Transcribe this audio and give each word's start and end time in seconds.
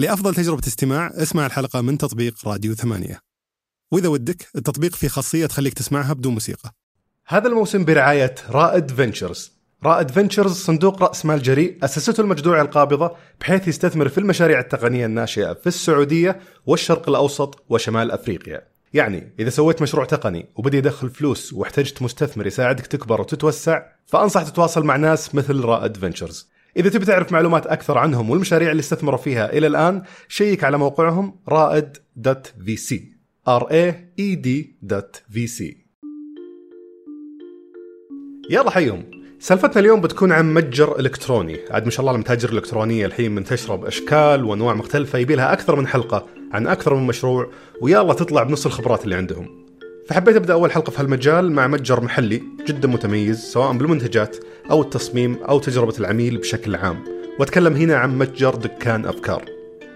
لأفضل 0.00 0.34
تجربة 0.34 0.62
استماع 0.66 1.10
اسمع 1.14 1.46
الحلقة 1.46 1.80
من 1.80 1.98
تطبيق 1.98 2.48
راديو 2.48 2.74
ثمانية. 2.74 3.20
وإذا 3.92 4.08
ودك 4.08 4.48
التطبيق 4.56 4.94
فيه 4.94 5.08
خاصية 5.08 5.46
تخليك 5.46 5.74
تسمعها 5.74 6.12
بدون 6.12 6.32
موسيقى. 6.32 6.70
هذا 7.26 7.48
الموسم 7.48 7.84
برعاية 7.84 8.34
رائد 8.50 8.90
Ventures. 8.90 9.52
رائد 9.84 10.10
Ventures 10.10 10.52
صندوق 10.52 11.02
رأس 11.02 11.26
مال 11.26 11.42
جريء 11.42 11.78
أسسته 11.84 12.20
المجدوعي 12.20 12.62
القابضة 12.62 13.16
بحيث 13.40 13.68
يستثمر 13.68 14.08
في 14.08 14.18
المشاريع 14.18 14.60
التقنية 14.60 15.06
الناشئة 15.06 15.52
في 15.52 15.66
السعودية 15.66 16.40
والشرق 16.66 17.08
الأوسط 17.08 17.64
وشمال 17.68 18.10
أفريقيا. 18.10 18.60
يعني 18.94 19.34
إذا 19.40 19.50
سويت 19.50 19.82
مشروع 19.82 20.04
تقني 20.04 20.46
وبدا 20.56 20.76
يدخل 20.76 21.10
فلوس 21.10 21.52
واحتجت 21.52 22.02
مستثمر 22.02 22.46
يساعدك 22.46 22.86
تكبر 22.86 23.20
وتتوسع 23.20 23.82
فأنصح 24.06 24.42
تتواصل 24.42 24.84
مع 24.84 24.96
ناس 24.96 25.34
مثل 25.34 25.60
رائد 25.60 25.96
Ventures. 25.96 26.50
إذا 26.80 26.90
تبي 26.90 27.04
تعرف 27.04 27.32
معلومات 27.32 27.66
أكثر 27.66 27.98
عنهم 27.98 28.30
والمشاريع 28.30 28.70
اللي 28.70 28.80
استثمروا 28.80 29.18
فيها 29.18 29.52
إلى 29.52 29.66
الآن 29.66 30.02
شيك 30.28 30.64
على 30.64 30.78
موقعهم 30.78 31.34
رائد.vc 31.48 32.94
r 33.48 33.62
a 33.62 33.94
e 34.20 34.36
d.vc 34.36 35.64
يلا 38.50 38.70
حيهم 38.70 39.04
سالفتنا 39.38 39.80
اليوم 39.80 40.00
بتكون 40.00 40.32
عن 40.32 40.54
متجر 40.54 40.98
إلكتروني. 40.98 41.58
عاد 41.70 41.84
ما 41.84 41.90
شاء 41.90 42.00
الله 42.00 42.14
المتاجر 42.14 42.48
الإلكترونية 42.48 43.06
الحين 43.06 43.34
منتشره 43.34 43.76
باشكال 43.76 44.44
وأنواع 44.44 44.74
مختلفة 44.74 45.18
يبي 45.18 45.34
لها 45.34 45.52
أكثر 45.52 45.76
من 45.76 45.86
حلقة 45.86 46.26
عن 46.52 46.66
أكثر 46.66 46.94
من 46.94 47.06
مشروع 47.06 47.50
ويلا 47.82 48.14
تطلع 48.14 48.42
بنص 48.42 48.66
الخبرات 48.66 49.04
اللي 49.04 49.14
عندهم. 49.14 49.69
فحبيت 50.10 50.36
أبدأ 50.36 50.52
أول 50.52 50.72
حلقة 50.72 50.90
في 50.90 51.02
هالمجال 51.02 51.52
مع 51.52 51.66
متجر 51.66 52.00
محلي 52.00 52.42
جدا 52.66 52.88
متميز 52.88 53.44
سواء 53.44 53.72
بالمنتجات 53.72 54.36
أو 54.70 54.82
التصميم 54.82 55.38
أو 55.48 55.58
تجربة 55.58 55.94
العميل 55.98 56.38
بشكل 56.38 56.74
عام. 56.76 57.04
وأتكلم 57.38 57.76
هنا 57.76 57.96
عن 57.96 58.18
متجر 58.18 58.54
دكان 58.54 59.06
افكار 59.06 59.44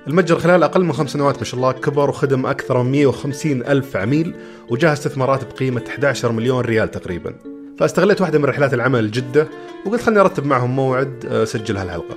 المتجر 0.07 0.39
خلال 0.39 0.63
أقل 0.63 0.85
من 0.85 0.93
خمس 0.93 1.11
سنوات 1.11 1.39
ما 1.39 1.45
شاء 1.45 1.57
الله 1.57 1.73
كبر 1.73 2.11
وخدم 2.11 2.47
أكثر 2.47 2.83
من 2.83 2.93
150 2.93 3.63
ألف 3.63 3.97
عميل 3.97 4.35
وجاه 4.69 4.93
استثمارات 4.93 5.55
بقيمة 5.55 5.83
11 5.89 6.33
مليون 6.33 6.61
ريال 6.61 6.91
تقريبا. 6.91 7.35
فاستغليت 7.79 8.21
واحدة 8.21 8.39
من 8.39 8.45
رحلات 8.45 8.75
العمل 8.75 9.11
جدة 9.11 9.49
وقلت 9.87 10.03
خلني 10.03 10.21
أرتب 10.21 10.47
معهم 10.47 10.77
موعد 10.77 11.27
أسجل 11.27 11.77
هالحلقة. 11.77 12.17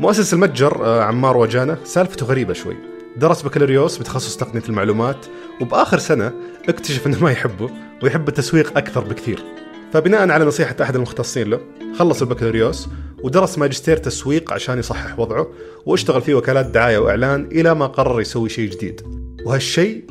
مؤسس 0.00 0.34
المتجر 0.34 0.84
آه، 0.84 1.02
عمار 1.02 1.36
وجانة 1.36 1.78
سالفته 1.84 2.26
غريبة 2.26 2.52
شوي. 2.52 2.76
درس 3.16 3.42
بكالوريوس 3.42 3.98
بتخصص 3.98 4.36
تقنية 4.36 4.62
المعلومات 4.68 5.26
وبآخر 5.60 5.98
سنة 5.98 6.32
اكتشف 6.68 7.06
إنه 7.06 7.22
ما 7.22 7.30
يحبه 7.30 7.70
ويحب 8.02 8.28
التسويق 8.28 8.78
أكثر 8.78 9.00
بكثير. 9.04 9.44
فبناء 9.92 10.30
على 10.30 10.44
نصيحة 10.44 10.76
أحد 10.82 10.96
المختصين 10.96 11.50
له 11.50 11.60
خلص 11.98 12.22
البكالوريوس 12.22 12.88
ودرس 13.22 13.58
ماجستير 13.58 13.96
تسويق 13.96 14.52
عشان 14.52 14.78
يصحح 14.78 15.18
وضعه 15.18 15.46
واشتغل 15.86 16.22
في 16.22 16.34
وكالات 16.34 16.66
دعاية 16.66 16.98
وإعلان 16.98 17.48
إلى 17.52 17.74
ما 17.74 17.86
قرر 17.86 18.20
يسوي 18.20 18.48
شيء 18.48 18.70
جديد. 18.70 19.00
وهالشيء 19.44 20.04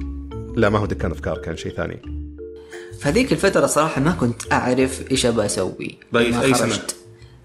لا 0.55 0.69
ما 0.69 0.79
هو 0.79 0.85
دكان 0.85 1.11
أفكار 1.11 1.37
كان 1.37 1.57
شيء 1.57 1.71
ثاني. 1.71 2.01
فهذيك 2.99 3.31
الفترة 3.31 3.65
صراحة 3.65 4.01
ما 4.01 4.11
كنت 4.11 4.41
أعرف 4.51 5.11
إيش 5.11 5.25
أبغى 5.25 5.45
أسوي. 5.45 5.97
أي 6.15 6.53
سنة؟ 6.53 6.79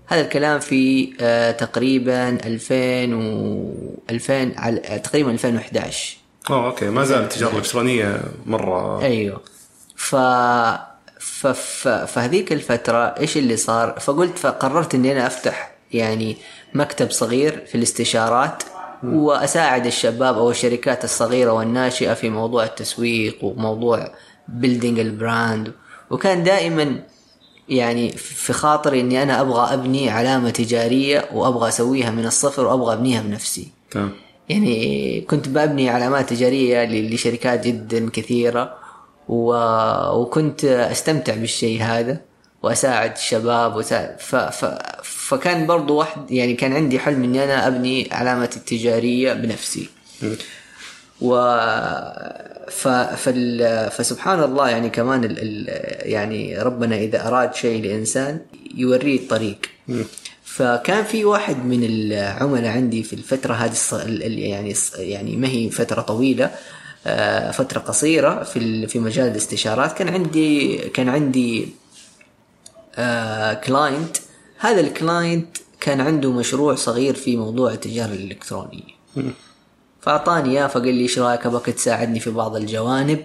هذا 0.06 0.20
الكلام 0.20 0.60
في 0.60 1.12
آه 1.20 1.50
تقريبا 1.50 2.28
2000 2.28 3.14
و 3.14 3.74
2000 4.10 4.52
على 4.56 5.00
تقريبا 5.04 5.30
2011 5.30 6.19
آه 6.50 6.66
okay 6.66 6.90
ما 6.90 7.04
زال 7.04 7.22
التجارة 7.22 7.52
الإلكترونية 7.52 8.20
مرة. 8.46 9.02
أيوه. 9.02 9.40
ف 9.96 10.16
ف 11.18 11.46
ف 11.46 11.88
فهذيك 11.88 12.52
الفترة 12.52 12.98
إيش 12.98 13.36
اللي 13.36 13.56
صار؟ 13.56 14.00
فقلت 14.00 14.38
فقررت 14.38 14.94
إني 14.94 15.12
أنا 15.12 15.26
أفتح 15.26 15.72
يعني 15.92 16.36
مكتب 16.74 17.10
صغير 17.10 17.64
في 17.66 17.74
الاستشارات 17.74 18.62
وأساعد 19.04 19.86
الشباب 19.86 20.38
أو 20.38 20.50
الشركات 20.50 21.04
الصغيرة 21.04 21.52
والناشئة 21.52 22.14
في 22.14 22.30
موضوع 22.30 22.64
التسويق 22.64 23.44
وموضوع 23.44 24.12
building 24.48 24.98
ال 24.98 25.11
brand 25.11 25.72
وكان 26.10 26.42
دائما 26.42 27.02
يعني 27.68 28.12
في 28.12 28.52
خاطري 28.52 29.00
إني 29.00 29.22
أنا 29.22 29.40
أبغى 29.40 29.74
أبني 29.74 30.10
علامة 30.10 30.50
تجارية 30.50 31.28
وأبغى 31.32 31.68
أسويها 31.68 32.10
من 32.10 32.26
الصفر 32.26 32.66
وأبغى 32.66 32.94
أبنيها 32.94 33.22
بنفسي. 33.22 33.68
تمام. 33.90 34.12
يعني 34.50 35.20
كنت 35.20 35.48
ببني 35.48 35.88
علامات 35.90 36.30
تجارية 36.30 36.84
ل- 36.84 37.14
لشركات 37.14 37.66
جدا 37.66 38.10
كثيرة 38.10 38.74
و... 39.28 39.54
وكنت 40.20 40.64
أستمتع 40.64 41.34
بالشيء 41.34 41.82
هذا 41.82 42.20
وأساعد 42.62 43.12
الشباب 43.12 43.76
وساعد 43.76 44.16
ف... 44.20 44.36
ف... 44.36 44.64
فكان 45.02 45.66
برضو 45.66 45.96
واحد 45.96 46.30
يعني 46.30 46.54
كان 46.54 46.72
عندي 46.72 46.98
حلم 46.98 47.24
إني 47.24 47.44
أنا 47.44 47.66
أبني 47.66 48.08
علامتي 48.12 48.56
التجارية 48.56 49.32
بنفسي. 49.32 49.88
و 51.20 51.34
ف... 52.70 52.88
فال... 52.88 53.90
فسبحان 53.90 54.42
الله 54.42 54.68
يعني 54.68 54.90
كمان 54.90 55.24
ال... 55.24 55.36
ال... 55.38 55.66
يعني 56.12 56.58
ربنا 56.58 56.96
إذا 56.96 57.28
أراد 57.28 57.54
شيء 57.54 57.82
لإنسان 57.84 58.40
يوريه 58.74 59.16
الطريق. 59.16 59.58
فكان 60.54 61.04
في 61.04 61.24
واحد 61.24 61.64
من 61.64 61.84
العملاء 61.84 62.70
عندي 62.72 63.02
في 63.02 63.12
الفترة 63.12 63.54
هذه 63.54 63.70
الص... 63.70 63.94
ال- 63.94 64.22
ال- 64.22 64.38
يعني 64.38 64.74
يعني 64.94 65.36
ما 65.36 65.48
هي 65.48 65.70
فترة 65.70 66.00
طويلة 66.00 66.50
آه، 67.06 67.50
فترة 67.50 67.80
قصيرة 67.80 68.42
في 68.42 68.86
في 68.86 68.98
مجال 68.98 69.28
الاستشارات 69.28 69.92
كان 69.92 70.08
عندي 70.08 70.76
كان 70.78 71.08
عندي 71.08 71.68
client 73.64 74.16
هذا 74.58 74.80
ال 74.80 74.91
client 74.91 75.56
كان 75.80 76.00
عنده 76.00 76.32
مشروع 76.32 76.74
صغير 76.74 77.14
في 77.14 77.36
موضوع 77.36 77.72
التجارة 77.72 78.12
الإلكترونية. 78.12 78.82
فأعطاني 80.00 80.50
إياه 80.50 80.66
فقال 80.66 80.94
لي 80.94 81.02
إيش 81.02 81.18
رأيك 81.18 81.46
أبغاك 81.46 81.66
تساعدني 81.66 82.20
في 82.20 82.30
بعض 82.30 82.56
الجوانب 82.56 83.24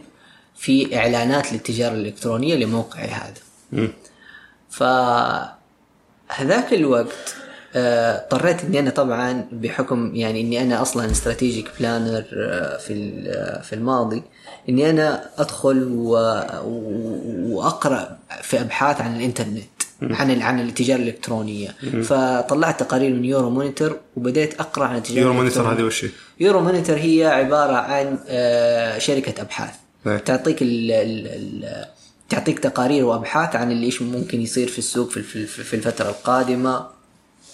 في 0.57 0.97
إعلانات 0.97 1.53
للتجارة 1.53 1.93
الإلكترونية 1.93 2.55
لموقعي 2.55 3.07
هذا. 3.07 3.41
فهذاك 6.35 6.73
الوقت 6.73 7.35
آه، 7.75 8.15
اضطريت 8.17 8.63
إني 8.63 8.79
أنا 8.79 8.89
طبعا 8.89 9.45
بحكم 9.51 10.15
يعني 10.15 10.41
إني 10.41 10.61
أنا 10.61 10.81
أصلا 10.81 11.11
strategic 11.11 11.69
planner 11.79 12.21
في 12.79 13.23
آه، 13.27 13.61
في 13.61 13.73
الماضي 13.73 14.23
إني 14.69 14.89
أنا 14.89 15.29
أدخل 15.37 15.83
وأقرأ 17.51 18.17
في 18.41 18.61
أبحاث 18.61 19.01
عن 19.01 19.15
الإنترنت 19.15 19.63
عن 20.01 20.41
عن 20.41 20.59
التجارة 20.59 20.99
الإلكترونية 20.99 21.69
فطلعت 22.03 22.79
تقارير 22.79 23.13
من 23.13 23.25
Euromonitor 23.25 23.99
وبديت 24.17 24.59
أقرأ 24.59 24.85
عن 24.85 24.97
التجارة 24.97 25.21
Euromonitor. 25.21 25.73
هذه 25.73 25.83
وش 25.83 26.05
هي؟ 26.05 26.09
Euromonitor 26.39 26.95
هي 26.95 27.25
عبارة 27.25 27.75
عن 27.75 28.19
آه، 28.27 28.97
شركة 28.97 29.41
أبحاث 29.41 29.73
إيه. 30.07 30.17
تعطيك 30.17 30.61
ال 30.61 30.91
ال 30.91 31.85
تعطيك 32.29 32.59
تقارير 32.59 33.05
وأبحاث 33.05 33.55
عن 33.55 33.71
اللي 33.71 33.85
إيش 33.85 34.01
ممكن 34.01 34.41
يصير 34.41 34.67
في 34.67 34.79
السوق 34.79 35.09
في, 35.09 35.21
في, 35.23 35.45
في 35.47 35.73
الفترة 35.73 36.09
القادمة 36.09 36.87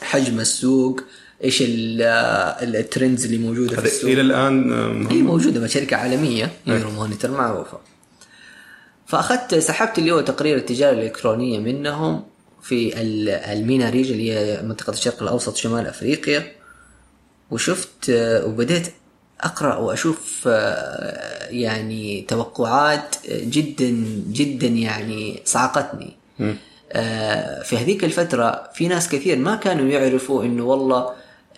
حجم 0.01 0.39
السوق 0.39 1.01
آه، 1.43 2.63
ال 2.63 2.72
trends 2.72 3.25
اللي 3.25 3.37
موجودة 3.37 3.75
في 3.81 3.85
السوق. 3.85 4.11
إلى 4.11 4.21
الآن 4.21 4.71
هي 5.11 5.21
موجودة 5.21 5.59
مع 5.61 5.67
شركة 5.67 5.97
عالمية 5.97 6.51
Euromonitor 6.67 7.31
معروفة 7.31 7.79
فأخذت 9.07 9.55
سحبت 9.55 9.99
اللي 9.99 10.11
هو 10.11 10.21
تقرير 10.21 10.57
التجارة 10.57 10.91
الإلكترونية 10.93 11.59
منهم 11.59 12.23
في 12.63 13.01
ال- 13.01 13.29
MENA 13.29 13.89
reg 13.89 14.11
اللي 14.11 14.31
هي 14.31 14.61
منطقة 14.63 14.91
الشرق 14.93 15.21
الأوسط 15.23 15.55
شمال 15.55 15.87
أفريقيا. 15.87 16.51
وشفت 17.51 18.09
آه، 18.09 18.45
وبديت 18.45 18.87
أقرأ 19.43 19.75
وأشوف 19.75 20.43
آه، 20.47 21.47
يعني 21.49 22.25
توقعات 22.27 23.15
جدا 23.29 23.89
جدا 24.31 24.67
يعني 24.67 25.41
صعقتني 25.45 26.11
آه، 26.91 27.63
في 27.63 27.77
هذيك 27.77 28.03
الفترة 28.03 28.69
في 28.73 28.87
ناس 28.87 29.09
كثير 29.09 29.37
ما 29.37 29.55
كانوا 29.55 29.85
يعرفوا 29.89 30.43
إنه 30.43 30.63
والله 30.63 31.09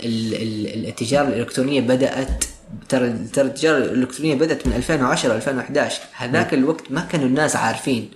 ال- 0.04 0.34
ال- 0.36 0.88
التجاره 0.88 1.28
الإلكترونية 1.28 1.82
بدأت 1.82 2.44
ترى 2.90 3.14
ترى 3.34 3.46
التجاره 3.46 3.78
الإلكترونية 3.78 4.36
بدأت 4.36 4.68
من 4.68 4.74
2010 4.74 5.36
2011 5.36 6.02
هذاك 6.16 6.54
الوقت 6.54 6.84
ما 6.90 7.02
كانوا 7.02 7.26
الناس 7.26 7.56
عارفين 7.56 8.10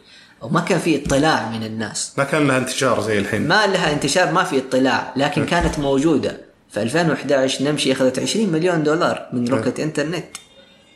أو 0.43 0.49
ما 0.49 0.59
كان 0.61 0.79
في 0.79 1.05
اطلاع 1.05 1.49
من 1.49 1.63
الناس. 1.63 2.11
ما 2.17 2.23
كان 2.23 2.47
لها 2.47 2.57
انتشار 2.57 3.01
زي 3.01 3.19
الحين. 3.19 3.47
ما 3.47 3.67
لها 3.67 3.93
انتشار 3.93 4.31
ما 4.31 4.43
في 4.43 4.57
اطلاع 4.57 5.13
لكن 5.15 5.45
كانت 5.45 5.79
موجودة. 5.79 6.37
في 6.69 6.81
2011 6.81 7.63
نمشي 7.63 7.91
أخذت 7.91 8.19
20 8.19 8.49
مليون 8.49 8.83
دولار 8.83 9.29
من 9.33 9.47
روكت 9.47 9.79
إنترنت. 9.79 10.25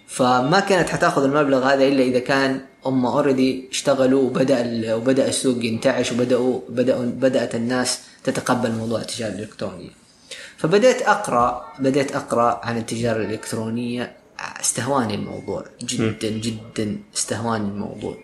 فما 0.08 0.60
كانت 0.60 0.90
حتاخذ 0.90 1.24
المبلغ 1.24 1.74
هذا 1.74 1.84
إلا 1.84 2.04
إذا 2.04 2.20
كان 2.20 2.62
هم 2.86 3.06
اوريدي 3.06 3.70
اشتغلوا 3.72 4.24
وبدأ 4.24 4.96
وبدأ 4.96 5.28
السوق 5.28 5.66
ينتعش 5.66 6.12
وبداوا 6.12 6.62
بداوا 6.70 7.06
بدأت 7.06 7.56
الناس 7.56 8.00
تتقبل 8.24 8.72
موضوع 8.72 9.00
التجارة 9.02 9.32
الإلكترونية. 9.32 9.90
فبديت 10.58 11.02
اقرا 11.02 11.74
بديت 11.80 12.16
أقرأ 12.16 12.62
عن 12.64 12.78
التجارة 12.78 13.18
الإلكترونية. 13.18 14.16
استهواني 14.62 15.16
الموضوع. 15.16 15.66
جدا 15.84 16.30
جدا 16.30 16.98
استهواني 17.16 17.68
الموضوع. 17.68 18.18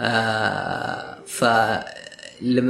آه 0.00 1.18
ف 1.26 1.44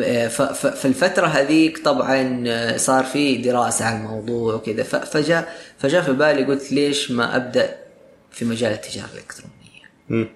آه، 0.03 0.29
ف- 0.29 0.43
ف- 0.43 0.67
في 0.77 0.85
الفترة 0.85 1.27
هذيك 1.27 1.79
طبعا 1.85 2.45
آه، 2.47 2.77
صار 2.77 3.05
في 3.05 3.37
دراسة 3.37 3.85
على 3.85 3.97
الموضوع 3.99 4.55
وكذا 4.55 4.83
فجاء 4.83 5.55
فجاء 5.79 6.03
في 6.03 6.13
بالي 6.13 6.45
قلت 6.45 6.73
ليش 6.73 7.11
ما 7.11 7.37
أبدأ 7.37 7.77
في 8.31 8.45
مجال 8.45 8.73
التجارة 8.73 9.09
الإلكترونية 9.15 9.53
مم. 10.09 10.29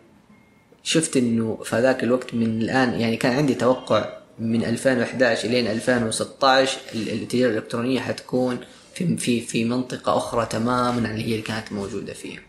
شفت 0.83 1.17
إنه 1.17 1.59
في 1.65 1.81
ذاك 1.81 2.05
الوقت 2.05 2.35
من 2.35 2.63
الآن 2.63 3.01
يعني 3.01 3.17
كان 3.17 3.33
عندي 3.33 3.55
توقع 3.55 4.09
من 4.39 4.65
2011 4.65 5.49
إلين 5.49 5.67
2016 5.67 6.79
ال- 6.95 7.09
التجارة 7.13 7.51
الإلكترونية 7.51 8.01
حتكون 8.01 8.59
في 8.95 9.17
في 9.17 9.41
في 9.41 9.65
منطقة 9.65 10.17
أخرى 10.17 10.47
تماما 10.47 11.09
عن 11.09 11.15
اللي 11.15 11.23
هي 11.29 11.33
اللي 11.33 11.43
كانت 11.43 11.73
موجودة 11.73 12.13
فيها. 12.13 12.41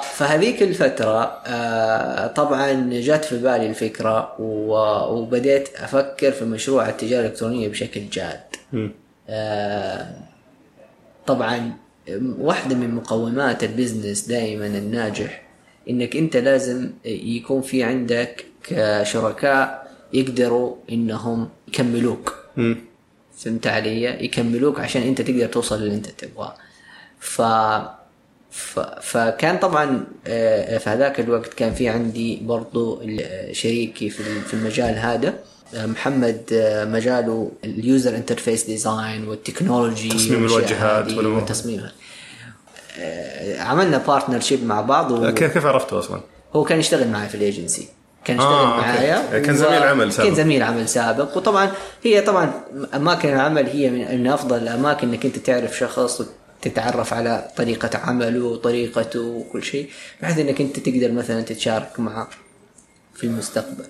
فهذيك 0.00 0.62
الفترة 0.62 1.22
آه 1.46 2.26
طبعا 2.26 2.90
جات 2.92 3.24
في 3.24 3.36
بالي 3.38 3.66
الفكرة 3.66 4.40
و- 4.40 5.14
وبديت 5.18 5.68
أفكر 5.76 6.32
في 6.32 6.44
مشروع 6.44 6.88
التجارة 6.88 7.20
الإلكترونية 7.26 7.68
بشكل 7.68 8.00
جاد. 8.12 8.40
آه، 9.28 10.06
طبعا 11.26 11.72
واحدة 12.38 12.74
من 12.76 12.94
مقومات 12.94 13.64
ال 13.64 13.70
business 13.70 14.20
دائما 14.28 14.66
الناجح 14.66 15.42
إنك 15.90 16.16
أنت 16.16 16.36
لازم 16.36 16.90
يكون 17.04 17.62
في 17.62 17.82
عندك 17.82 18.44
شركاء 19.02 19.92
يقدروا 20.12 20.76
إنهم 20.92 21.48
يكملوك. 21.68 22.34
فهمت 23.38 23.66
علي 23.66 24.24
يكملوك 24.24 24.80
عشان 24.80 25.02
أنت 25.02 25.22
تقدر 25.22 25.46
توصل 25.46 25.76
اللي 25.76 25.94
أنت 25.94 26.06
تبغاه 26.06 26.54
ف... 27.20 27.42
فكان 29.02 29.58
طبعا 29.58 30.04
آه، 30.26 30.78
في 30.78 30.90
هذاك 30.90 31.20
الوقت 31.20 31.54
كان 31.54 31.74
في 31.74 31.88
عندي 31.88 32.40
برضو 32.42 33.00
ال- 33.02 33.56
شريكي 33.56 34.10
في 34.10 34.20
ال- 34.20 34.42
في 34.42 34.54
المجال 34.54 34.98
هذا 34.98 35.34
آه، 35.74 35.86
محمد 35.86 36.42
آه، 36.52 36.84
مجاله 36.84 37.50
ال 37.64 37.74
user 37.74 38.16
interface 38.16 38.64
design 38.64 39.28
وال 39.28 39.41
technology 39.41 40.08
تصميم 40.08 40.44
الواجهات. 40.44 41.12
والتصميم 41.12 41.82
آه، 42.98 43.60
عملنا 43.60 43.98
partnership 43.98 44.64
مع 44.66 44.80
بعض 44.80 45.10
و... 45.10 45.32
كيف 45.34 45.52
كيف 45.52 45.66
عرفته 45.66 45.98
أصلا؟ 45.98 46.20
هو 46.56 46.64
كان 46.64 46.78
يشتغل 46.78 47.08
معي 47.08 47.28
في 47.28 47.34
الايجنسي 47.34 47.88
كان 48.24 48.36
يشتغل 48.36 48.52
آه،. 48.52 48.76
معايا 48.80 49.38
كان 49.38 49.56
زميل 49.56 49.82
عمل 49.82 50.12
سابق. 50.12 50.26
كان 50.28 50.34
زميل 50.36 50.62
عمل 50.62 50.88
سابق 50.88 51.36
وطبعا 51.36 51.70
هي 52.02 52.20
طبعا 52.20 52.52
أماكن 52.94 53.28
العمل 53.28 53.66
هي 53.66 53.90
من 53.90 54.20
من 54.20 54.26
أفضل 54.26 54.56
الأماكن 54.62 55.08
إنك 55.08 55.24
أنت 55.26 55.36
تعرف 55.38 55.78
شخص 55.78 56.22
وتتعرف 56.66 57.14
على 57.14 57.48
طريقة 57.56 57.98
عمله 57.98 58.44
وطريقته 58.44 59.20
وكل 59.20 59.62
شيء 59.62 59.88
بحيث 60.22 60.38
إنك 60.38 60.60
أنت 60.60 60.78
تقدر 60.78 61.12
مثلا 61.12 61.40
تتشارك 61.42 62.00
معه 62.00 62.28
في 63.14 63.24
المستقبل. 63.24 63.84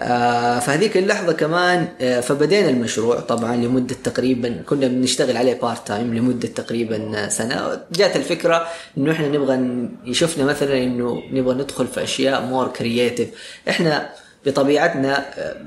آه 0.00 0.58
فهذيك 0.58 0.96
اللحظة 0.96 1.32
كمان 1.32 1.88
آه 2.00 2.20
فبدينا 2.20 2.68
المشروع 2.70 3.20
طبعا 3.20 3.56
لمدة 3.56 3.96
تقريبا 4.04 4.62
كنا 4.68 4.86
بنشتغل 4.86 5.36
عليه 5.36 5.54
part 5.54 5.86
time 5.88 6.14
لمدة 6.14 6.48
تقريبا 6.48 7.28
سنة 7.28 7.80
جات 7.92 8.16
الفكرة 8.16 8.66
إنه 8.98 9.12
إحنا 9.12 9.28
نبغى 9.28 9.88
شفنا 10.14 10.44
مثلا 10.44 10.82
إنه 10.82 11.22
نبغى 11.32 11.54
ندخل 11.54 11.86
في 11.86 12.02
أشياء 12.02 12.42
more 12.42 12.68
creative 12.68 13.28
إحنا 13.68 14.10
بطبيعتنا 14.46 15.24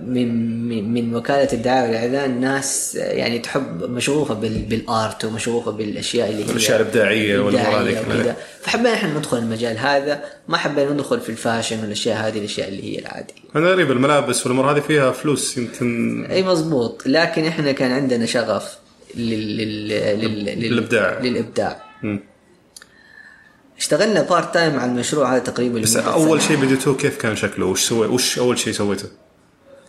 من 0.08 0.58
من, 0.68 0.94
من 0.94 1.16
وكالة 1.16 1.54
الدعاية 1.54 1.88
والإعلان 1.88 2.42
ناس 2.42 2.96
يعني 2.96 3.40
تحب 3.40 3.84
مشغوفة 3.84 4.34
بال 4.34 4.60
بال 4.60 4.86
art 4.86 5.26
ومشغوفة 5.26 5.72
بالأشياء 5.72 6.30
اللي 6.30 6.44
هي 6.44 6.50
هذه 7.40 7.62
الإبداعية 7.76 8.02
كلها. 8.02 8.20
وكذا. 8.20 8.36
فحبينا 8.62 8.94
إحنا 8.94 9.18
ندخل 9.18 9.38
المجال 9.38 9.78
هذا 9.78 10.24
ما 10.48 10.58
حبينا 10.58 10.92
ندخل 10.92 11.20
في 11.20 11.30
ال 11.30 11.36
fashion 11.36 11.80
والأشياء 11.80 12.28
هذه 12.28 12.38
الأشياء 12.38 12.68
اللي 12.68 12.84
هي 12.84 13.00
العادية 13.00 13.34
أنا 13.56 13.70
غريب 13.70 13.92
الملابس 13.92 14.46
والأمور 14.46 14.72
هذه 14.72 14.80
فيها 14.80 15.12
فلوس 15.12 15.58
يمكن 15.58 16.26
أي 16.26 16.44
مزبوط 16.44 17.04
لكن 17.06 17.46
إحنا 17.46 17.72
كان 17.72 17.92
عندنا 17.92 18.26
شغف 18.26 18.78
لل... 19.16 19.58
لل... 19.58 19.88
لل... 20.20 20.46
للإبداع 21.24 21.84
مم. 22.04 22.20
اشتغلنا 23.78 24.22
part 24.22 24.54
time 24.54 24.80
على 24.80 24.92
المشروع 24.92 25.34
هذا 25.34 25.40
تقريبا 25.40 25.80
بس 25.82 25.96
أول. 25.98 26.42
شيء 26.42 26.58
بديتوه 26.58 26.96
كيف 26.96 27.18
كان 27.18 27.36
شكله؟ 27.36 27.66
وش 27.66 27.84
سوي 27.90 28.08
وش 28.08 28.40
أول 28.40 28.60
شيء 28.60 28.74
سويته؟ 28.74 29.08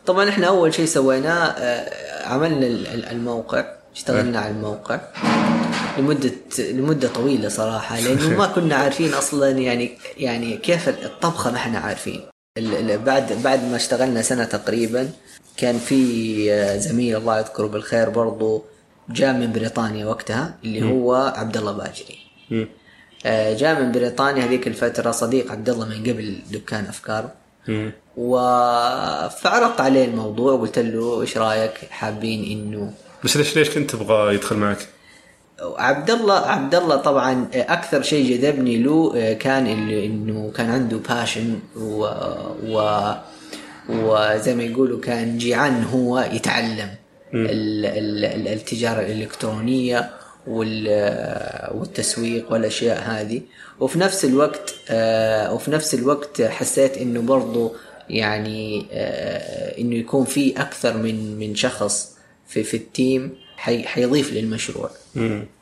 طبعا 0.07 0.29
إحنا 0.29 0.47
أول 0.47 0.75
شيء 0.75 0.87
سويناه 0.87 1.45
آه، 1.47 2.29
عملنا 2.29 2.67
ال- 2.67 2.87
ال- 2.87 3.05
الموقع 3.05 3.65
اشتغلنا 3.95 4.39
على 4.41 4.51
الموقع 4.51 5.01
لمدة 5.99 6.31
لمدة 6.59 7.09
طويلة 7.09 7.49
صراحة 7.49 8.01
لأنه 8.01 8.39
ما 8.39 8.47
كنا 8.47 8.75
عارفين 8.77 9.15
أصلا 9.15 9.51
يعني 9.51 9.99
يعني 10.17 10.57
كيف 10.57 10.89
الطبخة 10.89 11.51
ما 11.51 11.57
إحنا 11.57 11.79
عارفين 11.79 12.21
بعد 13.07 13.33
بعد 13.45 13.65
ما 13.65 13.77
اشتغلنا 13.77 14.23
سنة 14.23 14.45
تقريبا 14.45 15.11
كان 15.57 15.79
في 15.79 16.53
آه، 16.53 16.77
زميل 16.77 17.17
الله 17.17 17.39
يذكره 17.39 17.67
بالخير 17.67 18.09
برضو 18.11 18.65
جاء 19.11 19.33
من 19.33 19.53
بريطانيا 19.53 20.07
وقتها 20.07 20.55
اللي 20.65 20.83
هو 20.91 21.33
عبد 21.37 21.57
الله 21.57 21.73
باجري. 21.73 22.19
آه، 22.53 22.67
جاء 23.27 23.83
من 23.83 23.93
بريطانيا 23.93 24.45
هذيك 24.45 24.67
الفترة 24.67 25.11
صديق 25.11 25.53
عبد 25.53 25.69
الله 25.69 25.87
من 25.89 26.01
قبل 26.03 26.39
دكان 26.53 26.85
أفكار. 26.85 27.31
و 28.17 28.37
فعرضت 29.29 29.81
عليه 29.81 30.05
الموضوع 30.05 30.53
وقلت 30.53 30.79
له 30.79 31.21
إيش 31.21 31.37
رأيك 31.39 31.73
حابين 31.91 32.45
انه 32.59 32.93
بس 33.25 33.37
ليش 33.37 33.57
ليش 33.57 33.71
كنت 33.71 33.91
تبغى 33.91 34.35
يدخل 34.35 34.57
معك؟ 34.57 34.89
عبد 35.61 36.11
الله 36.11 36.35
عبد 36.39 36.75
الله 36.75 36.97
طبعا 36.97 37.47
أكثر 37.55 38.03
شيء 38.03 38.31
جذبني 38.37 38.77
له 38.83 39.33
كان 39.41 39.67
اللي- 39.67 40.07
إنه 40.07 40.51
كان 40.57 40.71
عنده 40.71 40.97
باشن 41.09 41.59
و, 41.77 42.07
و 42.69 43.01
وزي 43.89 44.55
ما 44.55 44.63
يقولوا 44.63 45.01
كان 45.01 45.39
جيعان 45.39 45.85
هو 45.85 46.29
يتعلم 46.33 46.89
ال- 47.35 47.87
ال- 47.87 48.25
ال- 48.25 48.49
التجارة 48.49 49.01
الإلكترونية 49.01 50.11
والتسويق 50.49 52.53
والأشياء 52.53 53.03
هذه. 53.03 53.41
وفي 53.81 53.99
نفس 53.99 54.25
الوقت 54.25 54.75
آه، 54.91 55.55
وفي 55.55 55.71
نفس 55.71 55.95
الوقت 55.95 56.43
حسيت 56.43 56.99
إنه 56.99 57.21
برضو 57.21 57.73
يعني 58.11 58.87
آه، 58.93 59.81
إنه 59.81 59.95
يكون 59.95 60.25
في 60.25 60.61
أكثر 60.61 60.97
من 60.97 61.39
من 61.39 61.55
شخص 61.55 62.17
في 62.49 62.65
في 62.65 62.77
التيم 62.77 63.37
حي 63.57 63.83
حيضيف 63.83 64.33
للمشروع. 64.33 64.91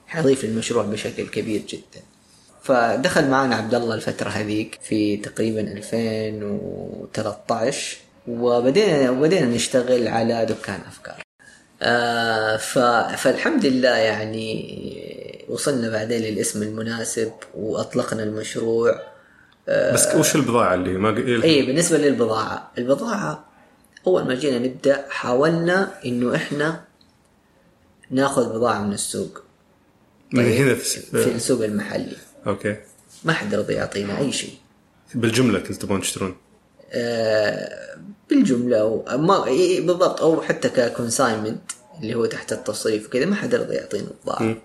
حيضيف 0.06 0.44
للمشروع 0.44 0.85
بشكل 0.85 1.29
كبير 1.29 1.62
جدا. 1.69 2.03
فدخل 2.62 3.29
معنا 3.31 3.56
عبد 3.56 3.75
الله 3.75 3.94
الفترة 3.94 4.29
هذيك 4.29 4.79
في 4.83 5.17
تقريبا 5.17 5.61
2013 5.61 7.97
وبدينا 8.29 9.11
وبدينا 9.11 9.47
نشتغل 9.47 10.09
على 10.09 10.47
دكان 10.47 10.81
أفكار. 10.88 11.25
آه. 11.87 12.56
فالحمد 13.17 13.67
لله 13.67 13.97
يعني 13.97 15.47
وصلنا 15.49 15.91
بعدين 15.91 16.23
للاسم 16.23 16.62
المناسب 16.62 17.33
وأطلقنا 17.55 18.23
المشروع. 18.23 19.00
بس 19.69 20.14
وش 20.14 20.37
البضاعة 20.37 20.75
اللي 20.75 20.90
ما 20.90 21.16
اي 21.45 21.66
بالنسبة 21.66 21.99
للبضاعة 21.99 22.73
البضاعة 22.78 23.45
أول 24.07 24.25
ما 24.25 24.35
جينا 24.35 24.59
نبدأ 24.59 25.05
حاولنا 25.11 25.93
إنه 26.05 26.35
إحنا 26.35 26.85
ناخذ 28.11 28.52
بضاعة 28.55 28.83
من 28.83 28.93
السوق. 28.93 29.43
من 30.33 30.43
طيب. 30.45 30.52
هنا 30.52 30.75
في, 30.75 31.00
في 31.00 31.35
السوق 31.35 31.64
المحلي. 31.64 32.16
أوكي. 32.47 32.76
ما 33.25 33.33
حد 33.33 33.55
رضي 33.55 33.73
يعطينا 33.73 34.19
أي 34.19 34.33
شيء. 34.33 34.55
بالجملة 35.14 35.59
كنتوا 35.59 35.75
تبغون 35.75 36.00
تشترون؟ 36.00 36.31
آه 36.31 36.37
بالجملة 38.31 38.78
أو 38.81 39.05
ما 39.19 39.47
إيه 39.47 39.81
بالضبط 39.81 40.21
أو 40.21 40.43
حتى 40.43 40.69
ك 40.68 40.76
consignment 40.76 41.61
اللي 42.02 42.14
هو 42.14 42.26
تحت 42.26 42.52
التصريف 42.52 43.07
وكذا 43.07 43.26
ما 43.26 43.37
حد 43.37 43.55
رضي 43.55 43.75
يعطينا 43.75 44.07
بضاعه 44.25 44.57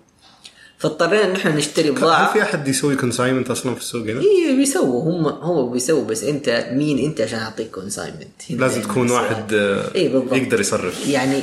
فاضطرينا 0.78 1.24
ان 1.24 1.36
إحنا 1.36 1.56
نشتري 1.56 1.88
هل 1.88 1.94
بضاعه 1.94 2.32
في 2.32 2.42
أحد 2.42 2.68
يسوي 2.68 2.96
consignment 2.96 3.50
أصلا 3.50 3.74
في 3.74 3.80
السوق 3.80 4.02
هنا؟ 4.02 4.20
إي 4.20 4.56
بيسووا. 4.56 5.02
هم 5.02 5.26
هو 5.26 5.68
بيسووا 5.68 6.04
بس 6.04 6.24
أنت 6.24 6.68
مين 6.72 6.98
أنت 6.98 7.20
عشان 7.20 7.38
أعطيك 7.38 7.70
consignment 7.70 8.50
لازم 8.50 8.82
تكون 8.82 9.10
واحد 9.10 9.54
آه، 9.54 9.94
إي 9.94 10.08
بالضبط. 10.08 10.32
يقدر 10.32 10.60
يصرف. 10.60 11.08
يعني 11.08 11.42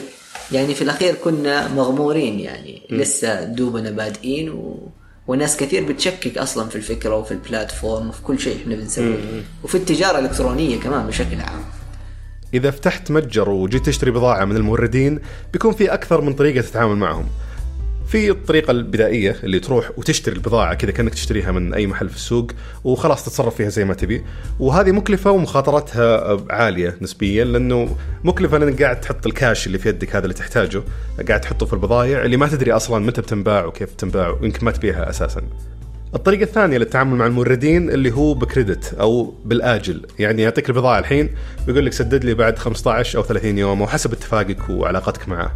يعني 0.52 0.76
في 0.76 0.82
الأخير 0.82 1.16
كنا 1.16 1.68
مغمورين 1.68 2.40
يعني. 2.40 2.82
لسه 2.90 3.44
دوبنا 3.44 3.92
بادئين 3.92 4.50
و... 4.50 4.90
وناس 5.30 5.58
كثير 5.58 5.84
بتشكك 5.86 6.38
أصلا 6.38 6.70
في 6.70 6.76
الفكرة 6.76 7.16
وفي 7.16 7.32
البلاتفورم 7.32 8.10
وفي 8.10 8.22
كل 8.22 8.40
شيء 8.40 8.58
إحنا 8.62 8.76
بنسويه. 8.76 9.18
وفي 9.64 9.76
التجارة 9.76 10.20
الإلكترونية 10.20 10.80
كمان 10.80 11.08
بشكل 11.08 11.42
عام. 11.42 11.62
إذا 12.54 12.72
فتحت 12.72 13.12
متجر 13.12 13.50
وجيت 13.50 13.86
تشتري 13.86 14.12
بضاعة 14.12 14.46
من 14.46 14.56
الموردين 14.56 15.20
بيكون 15.54 15.74
في 15.74 15.94
أكثر 15.94 16.22
من 16.22 16.34
طريقة 16.34 16.62
تتعامل 16.62 16.96
معهم. 16.96 17.28
في 18.10 18.30
الطريقة 18.30 18.72
البدائية 18.72 19.36
اللي 19.44 19.60
تروح 19.60 19.92
وتشتري 19.98 20.36
البضاعة 20.36 20.74
كذا 20.74 20.92
كأنك 20.92 21.14
تشتريها 21.14 21.52
من 21.52 21.74
أي 21.74 21.88
محل 21.88 22.10
في 22.10 22.16
السوق 22.16 22.52
وخلاص 22.84 23.26
تتصرف 23.26 23.56
فيها 23.56 23.70
زي 23.70 23.86
ما 23.86 23.94
تبي. 23.94 24.24
وهذه 24.60 24.92
مكلفة 24.92 25.32
ومخاطرتها 25.32 26.38
عالية 26.50 26.98
نسبيا 27.02 27.46
لأنه 27.46 27.96
مكلفة 28.24 28.58
لأنك 28.58 28.84
قاعد 28.84 29.02
تحط 29.02 29.26
الكاش 29.26 29.68
اللي 29.68 29.78
في 29.78 29.90
يدك 29.90 30.16
هذا 30.16 30.24
اللي 30.24 30.34
تحتاجه 30.34 30.84
قاعد 31.28 31.42
تحطه 31.42 31.66
في 31.66 31.74
البضائع 31.74 32.26
اللي 32.26 32.38
ما 32.38 32.48
تدري 32.48 32.72
أصلا 32.72 33.06
متى 33.06 33.22
بتنباع 33.22 33.66
وكيف 33.66 33.94
بتنباع 33.94 34.30
ويمكن 34.30 34.66
ما 34.66 34.72
تبيعها 34.72 35.10
أساسا. 35.10 35.42
الطريقة 36.16 36.44
الثانية 36.44 36.78
للتعامل 36.78 37.18
مع 37.18 37.26
الموردين 37.26 37.90
اللي 37.90 38.12
هو 38.12 38.34
بكريدت 38.34 38.94
أو 38.94 39.34
بالآجل، 39.46 40.06
يعني 40.20 40.42
يعطيك 40.42 40.70
البضاعة 40.70 41.00
الحين 41.00 41.30
ويقول 41.68 41.86
لك 41.86 41.94
سدد 41.94 42.26
لي 42.26 42.34
بعد 42.34 42.60
15 42.60 43.20
أو 43.20 43.24
30 43.24 43.58
يوم 43.58 43.82
أو 43.82 43.88
حسب 43.88 44.14
اتفاقك 44.14 44.70
وعلاقتك 44.70 45.30
معه. 45.30 45.52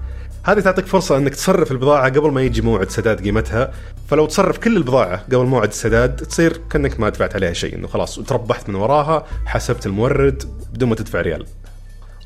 هذه 0.46 0.60
تعطيك 0.60 0.86
فرصة 0.86 1.18
إنك 1.18 1.36
تصرف 1.36 1.72
البضاعة 1.72 2.10
قبل 2.10 2.32
ما 2.32 2.42
يجي 2.42 2.62
موعد 2.62 2.90
سداد 2.90 3.22
قيمتها، 3.22 3.74
فلو 4.08 4.26
تصرف 4.26 4.58
كل 4.58 4.78
البضاعة 4.78 5.26
قبل 5.26 5.46
موعد 5.46 5.68
السداد 5.68 6.16
تصير 6.16 6.62
كأنك 6.70 7.00
ما 7.00 7.10
دفعت 7.10 7.36
عليها 7.36 7.54
شيء 7.54 7.76
إنه 7.76 7.88
خلاص 7.88 8.18
وتربحت 8.18 8.70
من 8.70 8.76
وراها، 8.76 9.26
حسبت 9.46 9.86
المورد 9.86 10.44
بدون 10.74 10.90
ما 10.90 10.96
تدفع 10.96 11.22
ريال. 11.22 11.46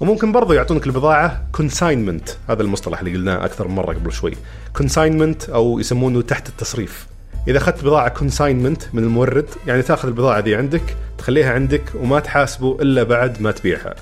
وممكن 0.02 0.32
برضو 0.32 0.54
يعطونك 0.54 0.88
البضاعة 0.88 1.48
consignment 1.52 2.30
هذا 2.50 2.62
المصطلح 2.62 3.00
اللي 3.00 3.14
قلناه 3.14 3.46
أكثر 3.46 3.68
من 3.68 3.76
مرة 3.76 3.94
قبل 3.94 4.12
شوي. 4.12 4.34
consignment 4.78 5.50
أو 5.50 5.80
يسمونه 5.80 6.22
تحت 6.22 6.50
التصريف. 6.50 7.08
إذا 7.48 7.58
أخذت 7.58 7.84
بضاعة 7.84 8.10
consignment 8.10 8.84
من 8.94 9.04
المورد 9.04 9.50
يعني 9.68 9.82
تأخذ 9.82 10.08
البضاعة 10.08 10.40
دي 10.40 10.56
عندك 10.56 10.96
تخليها 11.18 11.54
عندك 11.54 11.84
وما 11.96 12.20
تحاسبه 12.20 12.78
إلا 12.82 13.04
بعد 13.04 13.42
ما 13.42 13.52
تبيعها. 13.52 13.96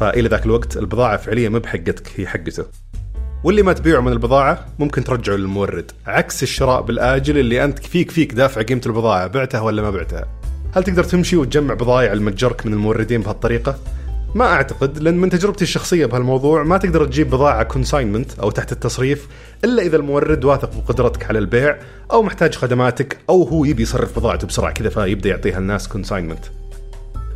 فإلى 0.00 0.28
ذاك 0.28 0.46
الوقت 0.46 0.76
البضاعة 0.76 1.16
فعليا 1.16 1.48
ما 1.48 1.58
بحقتك 1.58 2.08
هي 2.16 2.26
حقته. 2.26 2.64
واللي 3.44 3.62
ما 3.62 3.72
تبيعه 3.72 4.00
من 4.00 4.12
البضاعة 4.12 4.66
ممكن 4.78 5.04
ترجعه 5.04 5.34
للمورد 5.34 5.90
عكس 6.06 6.42
الشراء 6.42 6.82
بالآجل 6.82 7.38
اللي 7.38 7.64
أنت 7.64 7.78
فيك 7.78 8.10
فيك 8.10 8.32
دافع 8.32 8.62
قيمة 8.62 8.80
البضاعة 8.86 9.26
بعتها 9.26 9.60
ولا 9.60 9.82
ما 9.82 9.90
بعتها 9.90 10.28
هل 10.72 10.84
تقدر 10.84 11.04
تمشي 11.04 11.36
وتجمع 11.36 11.74
بضايع 11.74 12.12
المتجرك 12.12 12.66
من 12.66 12.72
الموردين 12.72 13.20
بهالطريقة؟ 13.20 13.78
ما 14.34 14.44
أعتقد 14.44 14.98
لأن 14.98 15.18
من 15.18 15.30
تجربتي 15.30 15.64
الشخصية 15.64 16.06
بهالموضوع 16.06 16.62
ما 16.62 16.78
تقدر 16.78 17.04
تجيب 17.04 17.30
بضاعة 17.30 17.62
consignment 17.62 18.38
أو 18.38 18.50
تحت 18.50 18.72
التصريف 18.72 19.28
إلا 19.64 19.82
إذا 19.82 19.96
المورد 19.96 20.44
واثق 20.44 20.70
بقدرتك 20.76 21.24
على 21.24 21.38
البيع 21.38 21.78
أو 22.12 22.22
محتاج 22.22 22.54
خدماتك 22.54 23.18
أو 23.30 23.42
هو 23.42 23.64
يبي 23.64 23.82
يصرف 23.82 24.18
بضاعته 24.18 24.46
بسرعة 24.46 24.72
كذا 24.72 24.88
فيبدأ 24.88 25.28
يعطيها 25.28 25.58
الناس 25.58 25.88
consignment. 25.88 26.44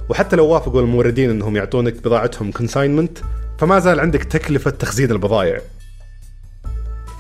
وحتى 0.09 0.37
لو 0.37 0.47
وافقوا 0.47 0.81
الموردين 0.81 1.31
إنهم 1.31 1.57
يعطونك 1.57 2.05
بضاعتهم 2.05 2.53
consignment 2.53 3.19
فما 3.59 3.79
زال 3.79 4.01
عندك 4.01 4.25
تكلفة 4.25 4.71
تخزين 4.71 5.11
البضائع 5.11 5.61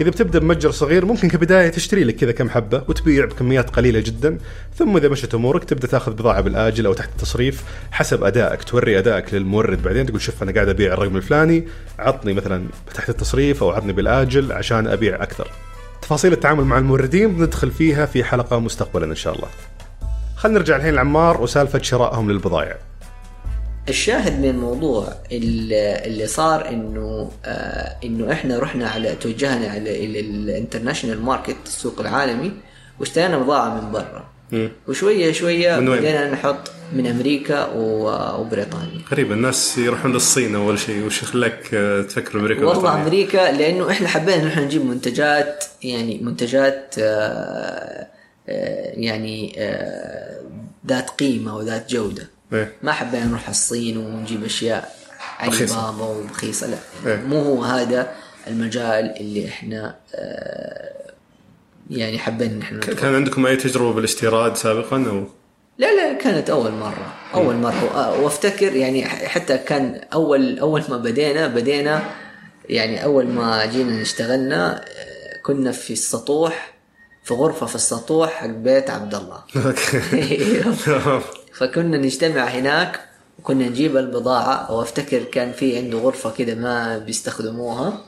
إذا 0.01 0.11
بتبدأ 0.11 0.39
بمتجر 0.39 0.71
صغير 0.71 1.05
ممكن 1.05 1.29
كبداية 1.29 1.69
تشتري 1.69 2.05
لك 2.05 2.17
كذا 2.17 2.33
كم 2.33 2.51
حبة 2.51 2.83
وتبيع 2.89 3.25
بكميات 3.25 3.71
قليلة 3.71 4.01
جدا 4.01 4.39
ثم 4.77 4.97
إذا 4.97 5.09
مشت 5.09 5.35
أمورك 5.35 5.65
تبدأ 5.65 5.87
تاخذ 5.87 6.13
بضاعة 6.13 6.41
بالآجل 6.41 6.87
أو 6.87 6.93
تحت 6.93 7.09
التصريف 7.09 7.63
حسب 7.93 8.25
أدائك 8.25 8.63
توري 8.63 8.99
أدائك 8.99 9.35
للمورد 9.35 9.83
بعدين 9.83 10.07
تقول 10.07 10.21
شوف 10.21 10.43
أنا 10.43 10.53
قاعد 10.53 10.69
أبيع 10.69 10.93
الرقم 10.93 11.17
الفلاني 11.17 11.69
عطني 11.99 12.33
مثلا 12.33 12.65
تحت 12.95 13.09
التصريف 13.09 13.63
أو 13.63 13.71
عطني 13.71 13.93
بالآجل 13.93 14.53
عشان 14.53 14.87
أبيع 14.87 15.23
أكثر. 15.23 15.51
تفاصيل 16.03 16.33
التعامل 16.33 16.65
مع 16.65 16.79
الموردين 16.79 17.35
بندخل 17.35 17.71
فيها 17.71 18.07
في 18.07 18.25
حلقة 18.25 18.61
مستقبلا 18.61 19.07
إن 19.07 19.15
شاء 19.15 19.35
الله. 19.35 19.49
خلينا 20.37 20.59
نرجع 20.59 20.77
الحين 20.77 20.95
لعمار 20.95 21.41
وسالفة 21.41 21.83
شرائهم 21.83 22.31
للبضائع 22.31 22.77
الشاهد 23.88 24.38
من 24.41 24.49
الموضوع 24.49 25.09
اللي 25.33 26.26
صار 26.26 26.69
إنه 26.69 27.31
آه 27.45 27.97
إنه 28.05 28.33
إحنا 28.33 28.59
رحنا 28.59 28.88
على 28.88 29.14
توجهنا 29.14 29.69
على 29.69 30.05
ال 30.21 30.28
international 30.28 31.23
market 31.23 31.57
السوق 31.67 32.00
العالمي 32.00 32.53
واشترينا 33.00 33.38
بضاعة 33.38 33.81
من 33.81 33.93
برا 33.93 34.35
وشوية 34.88 35.33
شوية؟ 35.33 35.79
بدينا 35.79 36.31
نحط 36.31 36.71
من 36.93 37.07
أمريكا 37.07 37.71
وبريطانيا 37.75 39.00
غريب 39.12 39.33
الناس 39.33 39.79
يروحون 39.79 40.12
للصين 40.12 40.55
أول 40.55 40.79
شيء 40.79 41.07
وش 41.07 41.25
خلاك 41.25 41.75
آه، 41.75 42.03
تفكر 42.03 42.38
أمريكا 42.38 42.61
والله 42.61 42.79
وبريطانيا؟ 42.79 43.03
أمريكا 43.03 43.53
لأنه 43.53 43.91
إحنا 43.91 44.09
حبينا 44.09 44.49
إحنا 44.49 44.64
نجيب 44.64 44.85
منتجات 44.85 45.64
يعني 45.83 46.21
منتجات 46.23 46.95
آه، 46.99 48.07
آه، 48.49 48.93
يعني 48.95 49.57
ذات 50.87 51.11
قيمة 51.11 51.57
وذات 51.57 51.91
جودة 51.91 52.34
إيه. 52.55 52.73
ما 52.83 52.93
حبينا 52.93 53.25
نروح 53.25 53.49
الصين 53.49 53.97
ونجيب 53.97 54.45
أشياء 54.45 54.95
علي. 55.39 55.67
بابا 55.67 56.05
ورخيصه 56.05 56.67
لا 56.67 56.77
إيه. 57.07 57.17
مو 57.17 57.43
هو 57.43 57.63
هذا 57.65 58.13
المجال 58.47 59.15
اللي 59.21 59.49
إحنا 59.49 59.97
آه، 60.15 60.93
يعني 61.91 62.19
حبينا 62.19 62.53
إن 62.55 62.63
إحنا. 62.63 62.79
كان 62.81 63.15
عندكم 63.15 63.47
أي 63.47 63.57
تجربة 63.57 63.93
بالاستيراد 63.93 64.57
سابقا 64.57 64.97
أو 65.09 65.25
لا 65.79 65.95
لا 65.97 66.19
كانت 66.19 66.51
أول 66.51 66.73
مرة 66.73 67.15
أول 67.35 67.55
مرة 67.55 67.81
وآ- 67.91 68.21
وأفتكر 68.23 68.77
يعني 68.77 69.05
حتى 69.05 69.59
كان 69.59 70.01
أول 70.13 70.59
أول 70.59 70.83
ما 70.89 70.97
بدينا 70.97 71.47
بدينا 71.47 72.03
يعني 72.69 73.05
أول 73.05 73.27
ما 73.27 73.67
جينا 73.67 74.03
اشتغلنا 74.03 74.77
آه، 74.81 75.39
كنا 75.43 75.73
في 75.73 75.93
السطوح 75.93 76.75
في 77.25 77.35
غرفة 77.35 77.67
في 77.67 77.75
السطوح 77.75 78.31
حق 78.31 78.47
بيت 78.47 78.91
عبد 78.91 79.15
الله 79.15 79.41
okay 79.67 80.62
فكنا 81.55 81.99
نجتمع 81.99 82.45
هناك 82.45 83.01
وكنا 83.39 83.69
نجيب 83.69 83.97
البضاعة 83.97 84.73
وافتكر 84.73 85.23
كان 85.23 85.53
في 85.53 85.77
عنده 85.77 85.99
غرفة 85.99 86.31
كده 86.31 86.55
ما 86.55 86.99
بيستخدموها 86.99 88.05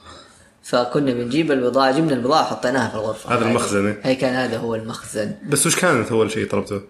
فكنا 0.63 1.13
بنجيب 1.13 1.53
البضاعة 1.53 1.97
جبنا 1.97 2.15
البضاعة 2.15 2.45
حطيناها 2.45 2.89
في 2.89 2.95
الغرفة 2.95 3.35
هذا. 3.35 3.45
المخزن،. 3.45 3.97
هي 4.03 4.15
كان 4.15 4.35
هذا 4.35 4.59
هو 4.59 4.75
المخزن 4.75 5.35
بس 5.49 5.67
وش 5.67 5.77
كانت 5.81 6.13
أول 6.13 6.31
شيء 6.31 6.49
طلبته؟ 6.49 6.83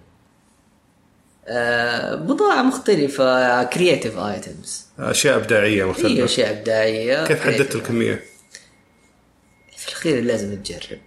آه 1.48 2.14
بضاعة 2.14 2.62
مختلفة 2.62 3.64
creative 3.64 4.18
items 4.18 4.86
أشياء 4.98 5.36
إبداعية 5.36 5.84
مختلفة 5.84 6.24
أشياء 6.24 6.50
إبداعية 6.50 7.26
كيف 7.26 7.40
حددت. 7.40 7.74
الكمية؟ 7.74 8.24
في 9.76 9.88
الأخير 9.88 10.22
لازم 10.22 10.62
تجرب 10.62 10.98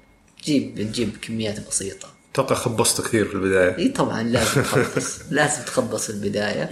تجيب 0.41 0.75
تجيب 0.75 1.17
كميات 1.21 1.67
بسيطة 1.67 2.18
أتوقع 2.33 2.55
خبصت 2.55 3.01
كثير 3.01 3.25
في 3.25 3.33
البداية. 3.33 3.77
إي 3.77 3.87
طبعا 3.89 4.23
لازم 4.23 4.61
تخبص 4.63 5.19
لازم 5.31 5.63
تخبص 5.63 6.05
في 6.05 6.09
البداية. 6.09 6.69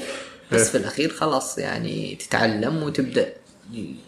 بس 0.51 0.69
في 0.69 0.77
الأخير 0.77 1.09
خلاص 1.09 1.57
يعني 1.57 2.15
تتعلم 2.15 2.83
وتبدأ 2.83 3.33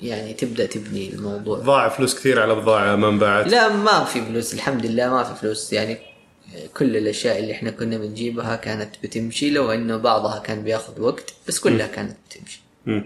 يعني 0.01 0.34
تبدأ 0.34 0.65
تبني 0.65 1.13
الموضوع. 1.13 1.60
ضاع 1.60 1.89
فلوس 1.89 2.15
كثير 2.15 2.41
على 2.41 2.56
بضاعة 2.56 2.96
ما 2.96 3.10
انباعت 3.10 3.48
لا 3.48 3.75
ما 3.75 4.03
في 4.03 4.22
فلوس 4.25 4.53
الحمد 4.53 4.86
لله 4.86 5.10
ما 5.10 5.24
في 5.24 5.36
فلوس. 5.41 5.74
يعني 5.74 5.98
كل 6.77 6.98
الأشياء 6.98 7.39
اللي 7.39 7.51
إحنا 7.53 7.72
كنا 7.72 7.98
بنجيبها 7.98 8.56
كانت 8.56 8.89
بتمشي 9.03 9.50
لو 9.50 9.72
إنه 9.72 9.98
بعضها 9.98 10.39
كان 10.39 10.63
بياخذ 10.63 11.01
وقت 11.01 11.34
بس 11.48 11.60
كلها 11.60 11.88
كانت 11.88 12.18
بتمشي. 12.29 12.62
مم. 12.86 13.06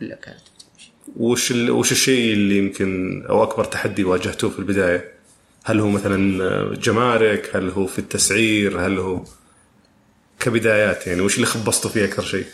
كلها 0.00 0.16
كانت 0.16 0.38
بتمشي. 0.40 0.92
وش 1.16 1.50
ال... 1.50 1.70
وش 1.70 1.92
الشيء 1.92 2.32
اللي 2.32 2.58
يمكن 2.58 3.22
أو 3.28 3.42
أكبر 3.42 3.64
تحدي 3.64 4.04
واجهتوه 4.04 4.50
في 4.50 4.58
البداية؟ 4.58 5.13
هل 5.64 5.80
هو 5.80 5.88
مثلا 5.88 6.74
جمارك؟ 6.74 7.56
هل 7.56 7.70
هو 7.70 7.86
في 7.86 7.98
التسعير؟ 7.98 8.86
هل 8.86 8.98
هو 8.98 9.24
كبدايات 10.40 11.06
يعني 11.06 11.20
وش 11.20 11.36
اللي 11.36 11.46
خبصتوا 11.46 11.90
فيه 11.90 12.04
أكثر 12.04 12.22
شيء؟ 12.22 12.46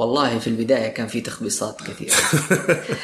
والله 0.00 0.38
في 0.38 0.46
البداية 0.46 0.88
كان 0.88 1.06
في 1.06 1.20
تخبيصات 1.20 1.80
كثيرة 1.82 2.14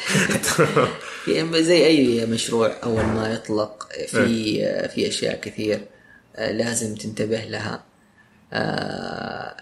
يعني 1.35 1.63
زي 1.63 1.87
أي 1.87 2.25
مشروع 2.25 2.75
أول 2.83 3.03
ما 3.05 3.33
يطلق 3.33 3.87
في 4.07 4.87
في 4.87 5.07
أشياء 5.07 5.39
كثير 5.41 5.81
آه، 6.35 6.51
لازم 6.51 6.95
تنتبه 6.95 7.39
لها 7.39 7.83
آه، 8.53 9.57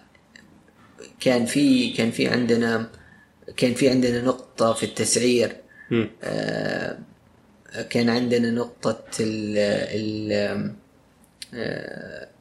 كان 1.20 1.46
في 1.46 1.90
كان 1.90 2.12
في 2.12 2.28
عندنا 2.28 2.90
كان 3.58 3.74
في 3.74 3.90
عندنا 3.90 4.22
نقطة 4.22 4.74
في 4.74 4.84
التسعير 4.84 5.56
كان 7.82 8.10
عندنا 8.10 8.52
نقطة 8.52 9.00
ال 9.20 9.58
ال 9.98 10.72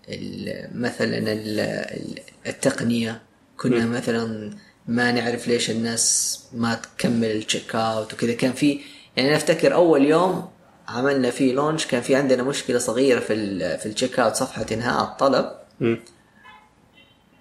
ال- 0.09 0.71
مثلا 0.75 1.19
ال- 1.19 1.61
ال- 1.61 2.19
التقنية. 2.47 3.23
كنا 3.57 3.87
مثلا 3.87 4.51
ما 4.89 5.13
نعرف 5.13 5.49
ليش 5.49 5.71
الناس 5.71 6.41
ما 6.53 6.75
تكمل 6.75 7.31
ال 7.31 7.38
check 7.38 7.75
out 7.75 8.13
وكذا. 8.13 8.33
كان 8.33 8.53
في 8.53 8.81
يعني 9.17 9.29
أنا 9.29 9.37
أفتكر 9.37 9.75
أول 9.75 10.05
يوم 10.05 10.49
عملنا 10.89 11.31
فيه 11.31 11.53
launch 11.53 11.87
كان 11.87 12.01
في 12.03 12.15
عندنا 12.17 12.43
مشكلة 12.43 12.79
صغيرة 12.79 13.21
في 13.21 13.33
ال 13.33 13.79
في 13.79 13.87
ال 13.87 14.19
checkout 14.21 14.35
صفحة 14.35 14.67
إنهاء 14.73 15.05
الطلب. 15.05 15.51
مم. 15.81 15.99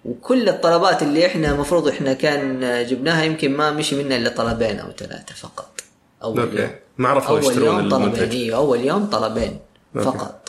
وكل 0.04 0.48
الطلبات 0.48 1.02
اللي 1.02 1.26
إحنا 1.26 1.50
المفروض 1.50 1.88
إحنا 1.88 2.12
كان 2.12 2.60
جبناها 2.86 3.24
يمكن 3.24 3.56
ما 3.56 3.70
مشي 3.70 4.02
منها 4.04 4.16
إلا 4.16 4.30
طلبين 4.30 4.78
أو 4.78 4.90
ثلاثة 4.92 5.34
فقط. 5.34 5.80
أول 6.24 6.40
okay. 6.40 6.56
يوم 6.62 6.70
ما 6.98 7.08
عرفوا 7.08 7.38
أول 7.40 7.62
يوم 7.62 7.88
طلبين. 7.88 8.30
أيوه 8.30 8.56
أول 8.56 8.80
يوم 8.80 9.06
طلبين 9.06 9.58
okay. 9.96 10.04
فقط 10.04 10.48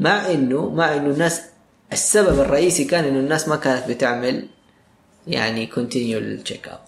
مع 0.00 0.30
انه 0.30 0.70
مع 0.70 0.96
إنه 0.96 1.10
الناس 1.10 1.40
السبب 1.92 2.40
الرئيسي 2.40 2.84
كان 2.84 3.04
إنه 3.04 3.18
الناس 3.18 3.48
ما 3.48 3.56
كانت 3.56 3.90
بتعمل 3.90 4.48
يعني 5.26 5.66
continue 5.66 6.18
ال 6.18 6.68
checkout 6.68 6.78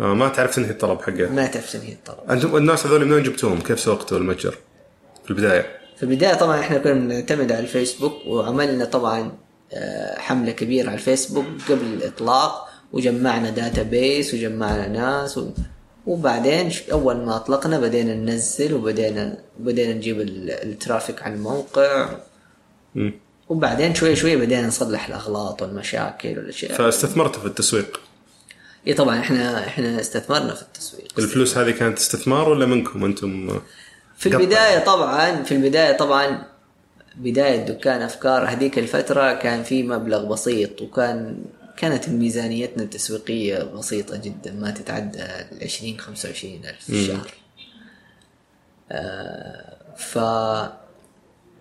آه 0.00 0.14
ما 0.14 0.28
تعرف 0.28 0.56
تنهي 0.56 0.70
الطلب 0.70 1.02
حقه 1.02 1.28
ما 1.28 1.46
تعرف 1.46 1.72
تنهي 1.72 1.92
الطلب 1.92 2.30
أنتم 2.30 2.56
الناس 2.56 2.86
هذول 2.86 3.04
من 3.04 3.12
وين 3.12 3.22
جبتوهم؟ 3.22 3.60
كيف 3.60 3.80
سوقتوا 3.80 4.18
المتجر؟ 4.18 4.54
في 5.24 5.30
البداية 5.30 5.66
في 5.96 6.02
البداية 6.02 6.34
طبعا 6.34 6.60
إحنا 6.60 6.78
كنا 6.78 6.94
بنعتمد 6.94 7.52
على 7.52 7.60
الفيسبوك 7.60 8.12
وعملنا 8.26 8.84
طبعا 8.84 9.32
آه، 9.72 10.18
حملة 10.18 10.52
كبيرة 10.52 10.86
على 10.86 10.94
الفيسبوك 10.94 11.44
قبل 11.68 11.84
الإطلاق 11.84 12.68
وجمعنا 12.92 13.50
database 13.50 14.34
وجمعنا 14.34 14.88
ناس 14.88 15.38
و... 15.38 15.50
وبعدين 16.10 16.72
أول 16.92 17.16
ما 17.16 17.36
أطلقنا 17.36 17.80
بدينا 17.80 18.14
ننزل 18.14 18.74
وبدينا 18.74 19.38
بدينا 19.58 19.92
نجيب 19.94 20.20
ال- 20.20 20.50
ال 20.50 20.59
traffic 20.59 21.22
على 21.22 21.34
الموقع. 21.34 22.08
وبعدين 23.48 23.94
شوي 23.94 24.16
شوي 24.16 24.36
بدينا 24.36 24.66
نصلح 24.66 25.06
الأغلاط 25.08 25.62
والمشاكل 25.62 26.28
والأشياء. 26.38 26.72
فاستثمرت 26.72 27.36
في 27.36 27.46
التسويق؟ 27.46 28.00
إي 28.86 28.94
طبعا 28.94 29.20
إحنا 29.20 29.66
إحنا 29.66 30.00
استثمرنا 30.00 30.54
في 30.54 30.62
التسويق. 30.62 31.08
الفلوس 31.18 31.58
هذه 31.58 31.70
كانت 31.70 31.98
استثمار 31.98 32.48
ولا 32.48 32.66
منكم 32.66 33.04
أنتم؟ 33.04 33.60
في. 34.16 34.28
البداية 34.28 34.78
طبعا 34.84 35.42
في 35.42 35.52
البداية 35.54 35.96
طبعا 35.96 36.42
بداية 37.16 37.56
دكان 37.64 38.02
أفكار 38.02 38.44
هذيك 38.48 38.78
الفترة 38.78 39.32
كان 39.32 39.62
في 39.62 39.82
مبلغ 39.82 40.24
بسيط 40.24 40.82
وكان 40.82 41.44
كانت 41.76 42.08
ميزانيتنا 42.08 42.82
التسويقية 42.82 43.58
بسيطة 43.62 44.16
جدا 44.16 44.52
ما 44.52 44.70
تتعدى 44.70 45.18
ال 45.22 45.58
20 45.64 45.98
25 45.98 46.54
ألف 46.64 46.84
في 46.84 46.92
الشهر. 46.92 47.30
آه 48.92 49.76
ف 49.96 50.18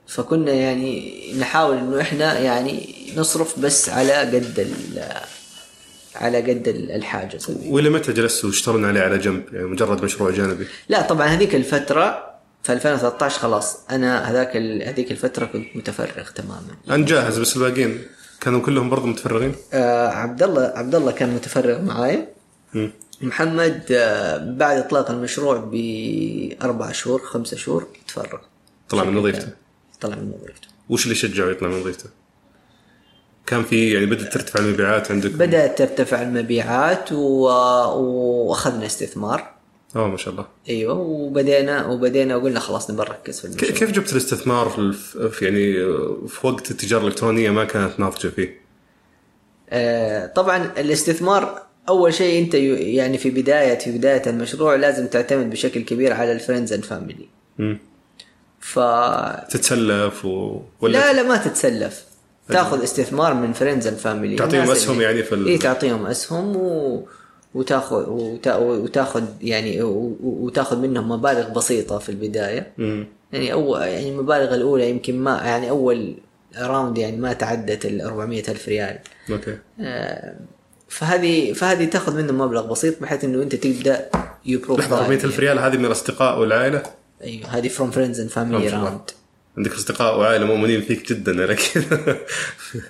فكنا 0.08 0.52
يعني 0.52 1.14
نحاول 1.40 1.78
إنه 1.78 2.02
إحنا 2.02 2.40
يعني 2.40 2.96
نصرف 3.18 3.60
بس 3.60 3.90
على 3.90 4.14
قد 4.14 4.60
ال 4.60 5.04
على 6.16 6.38
قد 6.38 6.68
ال- 6.68 6.92
الحاجة. 6.92 7.40
وإلى 7.66 7.90
متى 7.90 8.14
جلستوا 8.14 8.50
واشتغلون 8.50 8.86
عليه 8.86 9.02
على 9.02 9.18
جنب؟ 9.18 9.44
يعني 9.54 9.66
مجرد 9.66 10.04
مشروع 10.04 10.32
جانبي. 10.32 10.68
لا 10.90 11.02
طبعا 11.02 11.28
هذيك 11.28 11.56
الفترة 11.56 12.30
في 12.64 12.74
2013 12.74 13.40
خلاص 13.40 13.78
أنا 13.92 14.32
هذاك 14.32 14.56
هذيك 14.88 15.12
الفترة 15.12 15.46
كنت 15.46 15.76
متفرغ 15.76 16.30
تماما. 16.36 16.76
أنا 16.90 17.06
جاهز 17.06 17.40
بس 17.40 17.58
الباقيين؟ 17.58 18.02
كانوا 18.42 18.62
كلهم 18.62 18.90
برضو 18.90 19.08
متفرغين؟ 19.08 19.56
آه 19.74 20.08
عبد 20.08 20.44
الله 20.44 20.62
عبد 20.62 20.96
الله 20.96 21.12
كان 21.12 21.30
متفرغ 21.30 21.82
معاي. 21.82 22.28
مم. 22.74 22.92
محمد 23.22 23.84
آه 23.92 24.38
بعد 24.58 24.78
إطلاق 24.78 25.12
المشروع 25.12 25.58
بأربع 25.72 26.92
شهور 26.92 27.22
خمسة 27.22 27.58
شهور 27.58 27.88
تفرغ. 28.08 28.40
طلع 28.90 29.04
من 29.04 29.18
وظيفته؟ 29.18 29.50
طلع 30.02 30.16
من 30.16 30.32
وظيفته. 30.42 30.68
وش 30.90 31.04
اللي 31.04 31.16
شجعه 31.16 31.50
يطلع 31.50 31.68
من 31.68 31.80
وظيفته؟ 31.82 32.10
كان 33.46 33.64
في 33.64 33.94
يعني 33.94 34.06
بدأت 34.06 34.34
ترتفع 34.34 34.60
المبيعات 34.60 35.12
عندك؟ 35.12 35.32
بدأت 35.32 35.78
ترتفع 35.78 36.22
المبيعات 36.22 37.12
و... 37.12 37.44
وأخذنا 37.98 38.86
استثمار. 38.86 39.59
آه 39.96 40.08
ما 40.08 40.18
شاء 40.18 40.34
الله. 40.34 40.46
أيوه 40.70 40.94
وبدينا 41.00 41.86
وبدينا 41.88 42.36
وقلنا 42.36 42.60
خلاص 42.60 42.92
نبغى 42.92 43.10
نركز 43.10 43.40
في 43.40 43.46
المشروع. 43.46 43.72
كيف 43.72 43.92
جبت 43.92 44.12
الاستثمار 44.12 44.70
في 45.32 45.46
يعني 45.46 45.74
في 46.28 46.48
وقت 46.48 46.72
التجارة 46.72 47.02
الإلكترونية 47.02 47.50
ما 47.50 47.66
كانت 47.66 48.00
ناضجة 48.00 48.28
فيه؟ 48.28 48.60
آه، 49.70 50.26
طبعا 50.26 50.72
الاستثمار 50.78 51.62
أول 51.90 52.14
شيء 52.14 52.44
أنت 52.44 52.54
يعني 52.54 53.18
في 53.18 53.30
بدايه 53.30 53.78
في 53.78 53.92
بداية 53.98 54.22
المشروع 54.28 54.76
لازم 54.76 55.08
تعتمد 55.08 55.50
بشكل 55.50 55.82
كبير 55.82 56.14
على 56.14 56.32
ال 56.32 56.37
friends 56.37 56.74
and 56.74 56.86
family. 56.86 57.28
ف 58.60 58.80
تتسلف 59.50 60.26
و... 60.26 60.62
ولا 60.82 60.98
لا 60.98 61.14
لا 61.14 61.24
ما 61.24 61.38
تتسلف. 61.38 62.04
تاخذ 62.50 62.84
استثمار 62.84 63.34
من 63.34 63.54
friends 63.54 63.88
and 63.88 63.98
family 63.98 64.36
تعطيهم 64.36 64.72
أسهم 64.72 65.02
يعني 65.02 65.24
في 65.24 65.36
ال- 65.36 65.48
اي 65.48 65.58
تعطيهم 65.58 66.06
أسهم 66.06 66.56
و... 66.56 67.08
وتاخذ 67.54 68.10
وتا... 68.10 68.56
وتاخذ 68.56 69.24
يعني. 69.42 69.82
وتاخذ 69.82 70.78
منهم 70.80 71.12
مبالغ 71.12 71.50
بسيطة 71.50 71.98
في 71.98 72.10
البداية 72.10 72.72
مم. 72.78 73.08
يعني 73.34 73.54
أول 73.54 73.82
يعني 73.82 74.10
المبالغ 74.10 74.56
الأولى 74.56 74.90
يمكن 74.90 75.20
ما 75.20 75.42
يعني 75.46 75.70
أول 75.70 76.16
round 76.58 76.98
يعني 76.98 77.18
ما 77.18 77.34
تعدت 77.34 77.86
ال 77.86 78.02
400 78.02 78.44
ألف 78.50 78.68
ريال 78.68 79.00
okay 79.32 79.58
آه، 79.82 80.36
فهذه 80.88 81.54
فهذه 81.54 81.86
تاخذ 81.86 82.18
منه 82.18 82.34
مبلغ 82.34 82.72
بسيط 82.72 83.02
بحيث 83.02 83.24
إنه 83.24 83.44
أنت 83.44 83.56
تبدأ 83.56 84.10
يو 84.46 84.60
لحظة 84.78 85.00
400000 85.00 85.40
ريال 85.40 85.60
هذه 85.60 85.78
من 85.78 85.86
الأصدقاء 85.86 86.40
والعائلة 86.40 86.84
أيوه 87.24 87.48
هذه 87.48 87.68
from 87.68 87.92
friends 87.92 88.20
and 88.20 88.30
family. 88.30 88.70
round 88.70 89.12
عندك 89.58 89.74
أصدقاء 89.74 90.20
وعائلة 90.20 90.46
مؤمنين 90.46 90.82
فيك 90.82 91.10
جدا 91.14 91.42
على 91.44 91.56
كذا. 91.56 92.18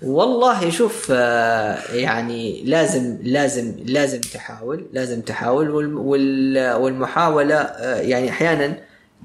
والله 0.01 0.69
شوف 0.69 1.07
آه، 1.11 1.77
يعني 1.93 2.63
لازم 2.65 3.17
لازم 3.23 3.73
لازم 3.85 4.21
تحاول 4.21 4.85
لازم 4.93 5.21
تحاول 5.21 5.69
وال- 5.69 5.93
وال- 5.97 6.73
والمحاولة 6.75 7.55
آه، 7.55 8.01
يعني 8.01 8.29
أحيانا 8.29 8.77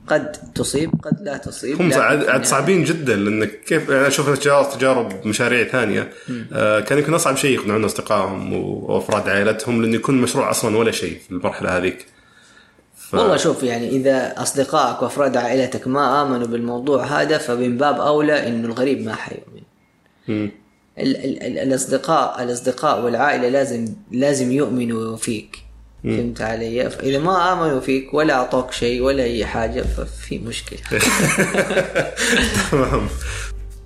قد 0.07 0.33
تصيب 0.55 0.91
قد 1.03 1.21
لا 1.23 1.37
تصيب 1.37 1.81
هم 1.83 1.89
لكن 1.89 2.01
عاد 2.01 2.45
صعبين 2.45 2.85
جدا 2.85 3.17
لأنك 3.17 3.61
كيف 3.61 3.91
أنا 3.91 4.07
أشوف 4.07 4.39
تجارب 4.77 5.27
مشاريع 5.27 5.65
ثانية. 5.69 6.11
آه 6.53 6.81
كان 6.81 6.99
يمكن 6.99 7.15
أصعب 7.15 7.37
شيء 7.37 7.51
يقنعون 7.61 7.85
أصدقائهم 7.85 8.53
وأفراد 8.53 9.29
عائلتهم 9.29 9.83
لأنه 9.83 9.95
يكون 9.95 10.15
المشروع 10.17 10.51
أصلا 10.51 10.77
ولا 10.77 10.91
شيء 10.91 11.19
في 11.27 11.31
المرحلة 11.31 11.77
هذيك. 11.77 12.07
ف... 12.97 13.15
والله 13.15 13.37
شوف 13.37 13.63
يعني 13.63 13.89
إذا 13.89 14.43
أصدقائك 14.43 15.03
وأفراد 15.03 15.37
عائلتك 15.37 15.87
ما 15.89 16.23
آمنوا 16.23 16.47
بالموضوع 16.47 17.05
هذا 17.23 17.39
فمن 17.39 17.77
باب 17.77 18.01
أولى 18.01 18.49
إنه 18.49 18.67
الغريب 18.69 19.01
ما 19.05 19.15
حيؤمن. 19.15 19.63
ال- 20.29 20.51
ال- 20.99 21.43
ال- 21.43 21.59
الأصدقاء 21.59 22.43
الأصدقاء 22.43 23.01
والعائلة 23.05 23.49
لازم 23.49 23.89
لازم 24.11 24.53
يؤمنوا 24.53 25.17
فيك 25.17 25.57
فهمت 26.05 26.41
علي؟ 26.41 26.91
فاذا 26.91 27.19
ما 27.19 27.53
آمنوا 27.53 27.81
فيك 27.81 28.15
ولا 28.15 28.35
أعطوك 28.35 28.73
شيء 28.73 29.03
ولا 29.03 29.23
أي 29.23 29.47
حاجة 29.47 29.83
ففي 29.83 30.39
مشكلة 30.39 30.79
تمام 32.71 33.09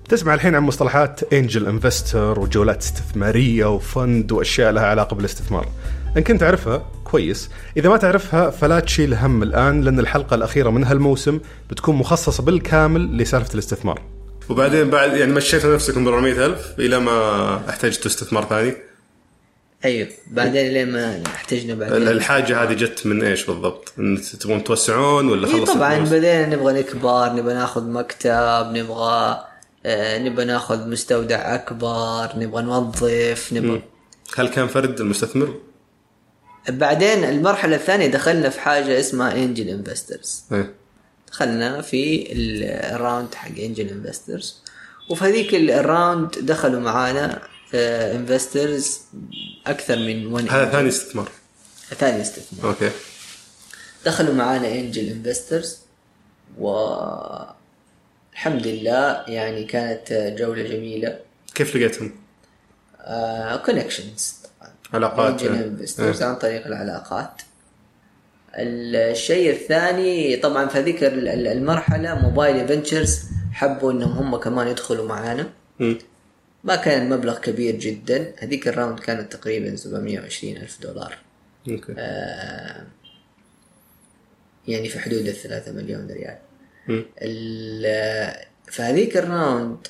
تسمع 0.09 0.33
الحين 0.33 0.55
عن 0.55 0.61
مصطلحات 0.63 1.33
انجل 1.33 1.65
انفستر 1.67 2.39
وجولات 2.39 2.81
استثمارية 2.81 3.65
وفند 3.75 4.31
وأشياء 4.31 4.71
لها 4.71 4.85
علاقة 4.85 5.15
بالاستثمار. 5.15 5.67
إن 6.17 6.23
كنت 6.23 6.39
تعرفها 6.41 6.85
كويس، 7.11 7.49
إذا 7.77 7.89
ما 7.89 7.97
تعرفها 7.97 8.49
فلا 8.49 8.79
تشيل 8.79 9.13
هم 9.13 9.43
الآن 9.43 9.81
لأن 9.81 9.99
الحلقة 9.99 10.35
الأخيرة 10.35 10.69
من 10.69 10.83
هالموسم 10.83 11.39
بتكون 11.69 11.95
مخصصة 11.95 12.43
بالكامل 12.43 13.17
لسالفة 13.17 13.53
الاستثمار. 13.53 14.01
وبعدين 14.49 14.89
بعد 14.89 15.13
يعني 15.13 15.31
مشيتوا 15.31 15.75
نفسكم 15.75 16.05
ب 16.05 16.07
400000 16.07 16.79
إلى 16.79 16.99
ما 16.99 17.69
احتجتوا 17.69 18.11
استثمار 18.11 18.45
ثاني 18.45 18.73
أيوه 19.85 20.07
بعدين 20.27 20.73
لين 20.73 20.91
ما 20.91 21.23
احتجنا 21.25 21.73
بعدين 21.73 22.07
الحاجة 22.07 22.63
هذه 22.63 22.73
جت 22.73 23.05
من 23.05 23.23
إيش 23.23 23.45
بالضبط؟ 23.45 23.93
إن 23.99 24.21
تبغون 24.39 24.63
توسعون 24.63 25.29
ولا 25.29 25.47
إيه 25.47 25.53
خلص 25.53 25.71
طبعا؟ 25.71 25.99
بدينا 25.99 26.45
نبغى 26.45 26.79
نكبر 26.79 27.33
نبغى 27.33 27.53
ناخذ 27.53 27.87
مكتب 27.89 28.71
نبغى 28.73 29.43
آه، 29.85 30.17
نبغى 30.17 30.45
ناخذ 30.45 30.89
مستودع 30.89 31.55
أكبر 31.55 32.29
نبغى 32.35 32.63
نوظف 32.63 33.49
نبغى 33.53 33.81
هل 34.35 34.47
كان 34.47 34.67
فرد 34.67 34.99
المستثمر؟ 34.99 35.53
بعدين 36.69 37.23
المرحلة 37.23 37.75
الثانية 37.75 38.07
دخلنا 38.07 38.49
في 38.49 38.59
حاجة 38.59 38.99
اسمها 38.99 39.33
angel 39.33 39.69
investors 39.69 40.43
إيه. 40.51 40.73
دخلنا 41.31 41.81
في 41.81 42.31
ال- 42.31 42.63
ال 42.95 43.02
round 43.02 43.35
حق 43.35 43.57
angel 43.59 43.89
investors 43.89 44.55
وفي 45.09 45.25
هذيك 45.25 45.55
ال- 45.55 45.71
ال 45.71 45.82
round 45.82 46.39
دخلوا 46.39 46.79
معانا 46.79 47.41
investors 47.73 48.99
أكثر 49.67 49.95
من 49.97 50.25
1 50.33 50.49
هذا 50.49 50.71
ثاني 50.71 50.87
استثمار. 50.89 51.29
ثاني 51.97 52.21
استثمار. 52.21 52.69
okay. 52.71 52.91
دخلوا 54.05 54.33
معانا 54.33 54.67
angel 54.71 55.09
investors 55.09 55.77
و 56.59 56.69
الحمد 58.33 58.67
لله 58.67 59.23
يعني 59.27 59.63
كانت 59.63 60.35
جولة 60.39 60.63
جميلة. 60.63 61.19
كيف 61.55 61.75
لقيتهم؟ 61.75 62.11
connections 63.65 64.33
طبعا 64.33 64.38
علاقات 64.93 65.31
angel 65.41 65.55
يعني. 65.55 65.67
investors 65.67 66.23
عن 66.23 66.35
طريق 66.35 66.65
العلاقات. 66.67 67.41
الشيء 68.55 69.49
الثاني 69.51 70.35
طبعا 70.35 70.67
في 70.67 70.77
هذيك 70.77 71.03
ال- 71.03 71.27
ال- 71.27 71.47
المرحلة 71.47 72.15
موبايلي 72.21 72.67
Ventures 72.67 73.19
حبوا 73.53 73.91
إنهم 73.91 74.11
هم 74.11 74.35
كمان 74.35 74.67
يدخلوا 74.67 75.07
معانا. 75.07 75.49
مم. 75.79 75.97
ما 76.63 76.75
كان 76.75 77.09
مبلغ 77.09 77.39
كبير 77.39 77.75
جدا. 77.75 78.33
هذيك 78.39 78.67
ال 78.67 78.72
round 78.72 78.99
كانت 78.99 79.33
تقريبا 79.33 79.75
720 79.75 80.57
ألف 80.57 80.81
دولار. 80.81 81.17
okay. 81.69 81.93
يعني 84.67 84.89
في 84.89 84.99
حدود 84.99 85.27
الثلاثة 85.27 85.71
مليون 85.71 86.07
ريال. 86.11 86.37
مم. 86.87 87.05
ال- 87.21 88.33
في 88.67 88.81
هذيك 88.81 89.17
ال 89.17 89.29
round 89.29 89.87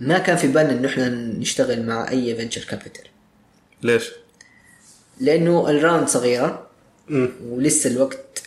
ما 0.00 0.18
كان 0.18 0.36
في 0.36 0.46
بالنا 0.46 0.72
انه 0.72 0.88
إحنا 0.88 1.08
نشتغل 1.08 1.86
مع 1.86 2.08
أي 2.10 2.36
venture 2.36 2.64
capital 2.64 3.04
ليش؟ 3.82 4.10
لأنه 5.20 5.70
ال 5.70 5.76
round 5.76 6.08
صغيرة 6.08 6.66
مم. 7.08 7.28
ولسه 7.44 7.90
الوقت 7.90 8.42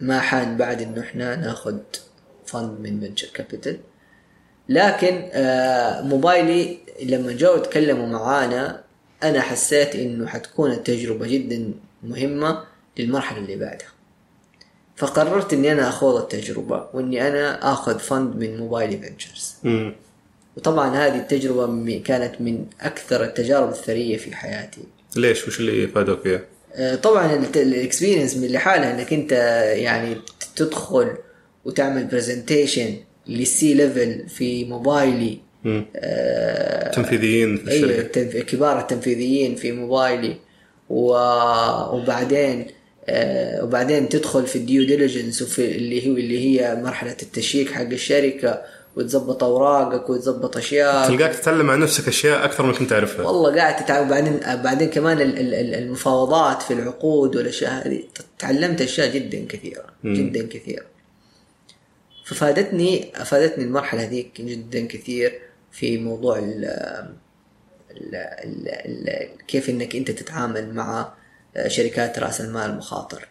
ما 0.00 0.20
حان 0.20 0.56
بعد 0.56 0.82
إنه 0.82 1.00
إحنا 1.00 1.36
ناخذ 1.36 1.78
fund 2.46 2.80
من 2.80 3.00
venture 3.00 3.28
capital 3.34 3.78
لكن 4.68 5.28
آه 5.32 6.00
موبايلي 6.02 6.78
لما 7.02 7.32
جو 7.32 7.56
تكلموا 7.56 8.06
معانا 8.06 8.82
أنا 9.22 9.40
حسيت 9.40 9.96
إنه 9.96 10.26
حتكون 10.26 10.72
التجربة 10.72 11.26
جدا 11.26 11.72
مهمة 12.02 12.64
للمرحلة 12.98 13.38
اللي 13.38 13.56
بعدها 13.56 13.88
فقررت 14.96 15.52
إني 15.52 15.72
أنا 15.72 15.88
آخوض 15.88 16.16
التجربة 16.16 16.88
وإني 16.92 17.28
أنا 17.28 17.72
آخذ 17.72 17.98
fund 17.98 18.36
من 18.36 18.56
موبايلي 18.58 18.98
Ventures. 18.98 19.54
وطبعا 20.56 20.96
هذه 20.96 21.16
التجربة 21.18 21.66
م- 21.66 22.02
كانت 22.04 22.40
من 22.40 22.64
أكثر 22.80 23.24
التجارب 23.24 23.68
الثرية 23.68 24.16
في 24.16 24.36
حياتي. 24.36 24.80
ليش؟ 25.16 25.48
وش 25.48 25.60
اللي 25.60 25.88
فادوك 25.88 26.22
فيها؟ 26.22 26.40
آه، 26.74 26.94
طبعا 26.94 27.34
ال 27.56 27.63
experience 27.63 28.36
من 28.36 28.48
لحالها 28.48 28.94
إنك 28.98 29.12
أنت 29.12 29.32
يعني 29.76 30.16
تدخل 30.56 31.12
وتعمل 31.64 32.04
presentation 32.04 32.94
لل 33.26 33.74
C-level 33.74 34.28
في 34.28 34.64
موبايلي. 34.64 35.38
آه 35.96 36.90
تنفيذيين 36.90 37.56
في 37.56 37.64
الشركة. 37.64 38.20
أيوة 38.20 38.44
كبار 38.44 38.78
التنفيذيين 38.80 39.54
في 39.54 39.72
موبايلي. 39.72 40.36
وبعدين 40.90 42.66
آه 43.08 43.64
وبعدين 43.64 44.08
تدخل 44.08 44.46
في 44.46 44.56
ال 44.56 44.63
due 44.63 44.84
diligence 44.84 45.42
وفي 45.42 45.76
اللي 45.76 46.08
هو 46.08 46.16
اللي 46.16 46.38
هي 46.60 46.74
مرحلة 46.74 47.16
ال 47.22 47.30
check 47.30 47.70
حق 47.70 47.82
الشركة. 47.82 48.62
وتظبط 48.96 49.44
أوراقك 49.44 50.10
وتظبط 50.10 50.56
أشياء. 50.56 51.08
تلقاك 51.08 51.34
تتعلم 51.34 51.70
عن 51.70 51.80
نفسك 51.80 52.08
أشياء 52.08 52.44
أكثر 52.44 52.66
من 52.66 52.72
كنت 52.72 52.90
تعرفها. 52.90 53.26
والله 53.26 53.56
قاعد 53.56 53.84
تتعلم 53.84 54.08
بعدين 54.08 54.40
بعدين 54.62 54.90
كمان 54.90 55.18
المفاوضات 55.20 56.62
في 56.62 56.72
العقود 56.72 57.36
والأشياء 57.36 57.72
هذه. 57.72 58.02
تعلمت 58.38 58.80
أشياء 58.80 59.14
جدا 59.14 59.46
كثيرة. 59.48 59.84
جدا 60.04 60.46
كثيرة. 60.46 60.84
ففادتني 62.24 63.12
افادتني 63.14 63.64
المرحلة 63.64 64.02
هذيك 64.02 64.40
جدا 64.40 64.86
كثير 64.86 65.38
في 65.72 65.98
موضوع 65.98 66.38
ال 66.38 66.64
ال 67.90 68.14
ال 68.14 68.68
ال 68.68 69.28
كيف 69.48 69.70
إنك 69.70 69.96
أنت 69.96 70.10
تتعامل 70.10 70.74
مع 70.74 71.12
شركات 71.66 72.18
رأس 72.18 72.40
المال 72.40 72.70
المخاطر. 72.70 73.28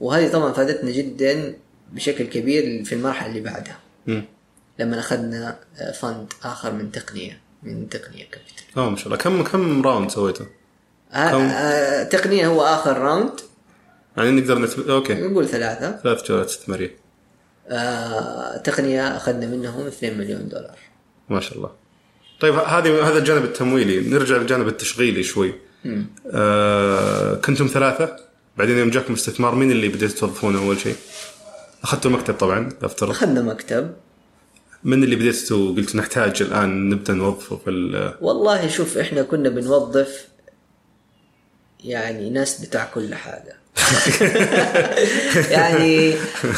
وهذه 0.00 0.28
طبعا 0.32 0.52
فادتنا 0.52 0.90
جدا 0.90 1.54
بشكل 1.92 2.24
كبير 2.24 2.84
في 2.84 2.94
المرحلة 2.94 3.28
اللي 3.28 3.40
بعدها. 3.40 3.78
لما 4.78 4.98
أخذنا 4.98 5.58
fund 6.00 6.32
آخر 6.42 6.72
من 6.72 6.92
تقنية 6.92 7.40
من 7.62 7.88
تقنية 7.88 8.24
Capital 8.24 8.64
آه 8.76 8.90
ما 8.90 8.96
شاء 8.96 9.06
الله. 9.06 9.16
كم 9.16 9.44
كم 9.44 9.82
round 9.82 10.10
سويته؟ 10.10 10.46
آه 11.12 11.30
كم... 11.30 11.40
آه 11.40 12.02
تقنية 12.02 12.46
هو 12.46 12.62
آخر 12.62 12.98
round 12.98 13.40
يعني 14.16 14.30
نقدر 14.30 14.58
نت... 14.58 14.78
okay. 14.78 15.14
نقول 15.14 15.48
ثلاثة. 15.48 16.00
ثلاث 16.02 16.28
جولات 16.28 16.46
استثماريه 16.46 16.96
آه 17.68 18.56
تقنية 18.56 19.16
أخذنا 19.16 19.46
منهم 19.46 19.86
2 19.86 20.18
مليون 20.18 20.48
دولار. 20.48 20.78
ما 21.28 21.40
شاء 21.40 21.56
الله. 21.56 21.70
طيب 22.40 22.54
هذه 22.54 23.08
هذا 23.08 23.18
الجانب 23.18 23.44
التمويلي. 23.44 24.10
نرجع 24.10 24.36
للجانب 24.36 24.68
التشغيلي 24.68 25.22
شوي. 25.22 25.54
آه 26.32 27.34
كنتم 27.34 27.66
ثلاثة. 27.66 28.16
بعدين 28.56 28.78
يوم 28.78 28.90
جاكم 28.90 29.12
استثمار 29.12 29.54
مين 29.54 29.70
اللي 29.70 29.88
بديتوا 29.88 30.18
توظفونه 30.18 30.58
أول 30.58 30.78
شيء؟ 30.78 30.96
أخذتوا 31.84 32.10
المكتب 32.10 32.34
طبعا 32.34 32.68
افترض 32.82 33.10
أخذنا 33.10 33.42
مكتب. 33.42 33.92
من 34.84 35.04
اللي 35.04 35.16
بديتوا؟ 35.16 35.74
قلت 35.74 35.96
نحتاج 35.96 36.42
الآن 36.42 36.88
نبدأ 36.90 37.12
نوظفه 37.12 37.56
في 37.56 38.14
والله 38.20 38.68
شوف 38.68 38.98
إحنا 38.98 39.22
كنا 39.22 39.48
بنوظف 39.48 40.28
يعني 41.84 42.30
ناس 42.30 42.60
بتاع 42.60 42.84
كل 42.94 43.14
حاجة. 43.14 43.56
يعني 45.56 46.14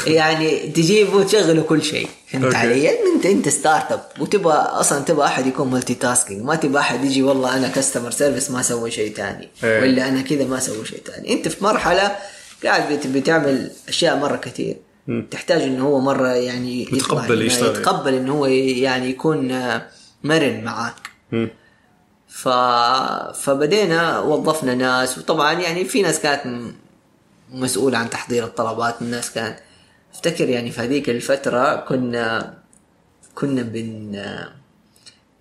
يعني 0.07 0.69
تجيبه 0.69 1.17
وتشغله 1.17 1.62
كل 1.62 1.83
شيء. 1.83 2.09
فهمت 2.33 2.55
علي؟ 2.55 2.85
يعني 2.85 2.99
أنت 3.17 3.27
أنت 3.27 3.49
startup 3.49 4.01
وتبغى 4.21 4.55
أصلا 4.55 5.05
تبغى 5.05 5.27
أحد 5.27 5.47
يكون 5.47 5.71
multitasking 5.71 6.42
ما 6.43 6.55
تبغى 6.55 6.81
أحد 6.81 7.05
يجي 7.05 7.23
والله 7.23 7.57
أنا 7.57 7.69
customer 7.69 8.11
service 8.11 8.51
ما 8.51 8.61
أسوي 8.61 8.91
شيء 8.91 9.15
ثاني 9.15 9.49
إيه. 9.65 9.83
ولا 9.83 10.09
أنا 10.09 10.21
كذا 10.21 10.45
ما 10.45 10.59
أسوي 10.59 10.87
شيء 10.87 11.03
ثاني 11.07 11.33
أنت 11.33 11.49
في 11.49 11.65
مرحلة 11.65 12.17
قاعد 12.65 13.09
بتعمل 13.15 13.71
أشياء 13.89 14.17
مرة 14.17 14.37
كثير. 14.37 14.77
تحتاج 15.31 15.62
إنه 15.62 15.85
هو 15.85 16.01
مرة 16.01 16.29
يعني 16.29 16.83
يتقبل 16.83 17.42
يشتغل. 17.42 17.81
يتقبل 17.81 18.14
إنه 18.14 18.33
هو 18.33 18.47
يعني 18.47 19.11
يكون 19.11 19.53
مرن 20.25 20.64
معك 20.64 21.11
ف... 22.29 22.49
فبدينا 23.35 24.19
وظفنا 24.19 24.75
ناس. 24.75 25.19
وطبعا 25.19 25.53
يعني 25.53 25.85
في 25.85 26.03
ناس 26.03 26.21
كانت 26.21 26.73
مسؤولة 27.53 27.99
عن 27.99 28.11
تحضير 28.11 28.45
الطلبات. 28.45 29.03
من 29.03 29.07
الناس 29.07 29.33
كان 29.33 29.57
أفتكر 30.14 30.49
يعني 30.49 30.71
في 30.71 30.81
هذيك 30.81 31.11
الفترة 31.11 31.77
كنا 31.77 32.55
كنا 33.35 33.62
بن 33.62 34.16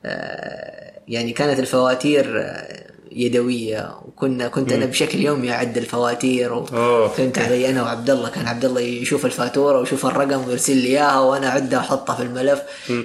آه، 0.05 0.91
يعني 1.07 1.33
كانت 1.33 1.59
الفواتير 1.59 2.41
آه، 2.41 2.91
يدوية. 3.15 3.95
وكنا 4.05 4.47
كنت 4.47 4.71
أنا 4.71 4.85
بشكل 4.85 5.19
يومي 5.19 5.51
أعد 5.51 5.77
الفواتير 5.77 6.65
فهمت 7.09 7.39
علي 7.39 7.69
أنا 7.69 7.83
وعبد 7.83 8.09
الله 8.09 8.29
كان 8.29 8.47
عبد 8.47 8.65
الله 8.65 8.81
يشوف 8.81 9.25
الفاتورة 9.25 9.79
ويشوف 9.79 10.05
الرقم 10.05 10.47
ويرسل 10.47 10.77
لي 10.77 10.87
إياها 10.87 11.19
وأنا 11.19 11.47
اعدها 11.47 11.79
واحطها 11.79 12.15
في 12.15 12.23
الملف. 12.23 12.61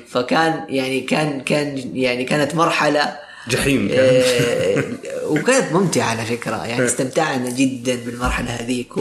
فكان 0.09 0.65
يعني 0.69 1.01
كان 1.01 1.41
كان 1.41 1.97
يعني 1.97 2.25
كانت 2.25 2.55
مرحلة 2.55 3.17
جحيم 3.49 3.89
كان. 3.89 3.99
آه، 3.99 4.85
وكانت 5.33 5.73
ممتعة 5.73 6.05
على 6.05 6.23
فكرة. 6.23 6.67
يعني 6.67 6.85
استمتعنا 6.85 7.51
جدا 7.51 7.97
بالمرحلة 8.07 8.51
هذيك. 8.51 8.93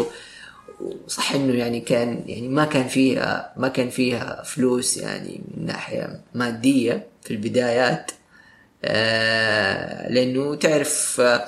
وصح 1.06 1.32
إنه 1.32 1.54
يعني 1.54 1.80
كان 1.80 2.24
يعني 2.26 2.48
ما 2.48 2.66
كان 2.66 2.88
فيها 2.88 3.54
ما 3.58 3.68
كان 3.68 3.90
فيها 3.90 4.44
فلوس 4.46 4.98
يعني 4.98 5.42
من 5.58 5.66
ناحية 5.66 6.22
مادية 6.34 7.08
في 7.24 7.32
البدايات. 7.32 8.12
لأنه 10.10 10.56
تعرف 10.56 11.22
آه 11.22 11.48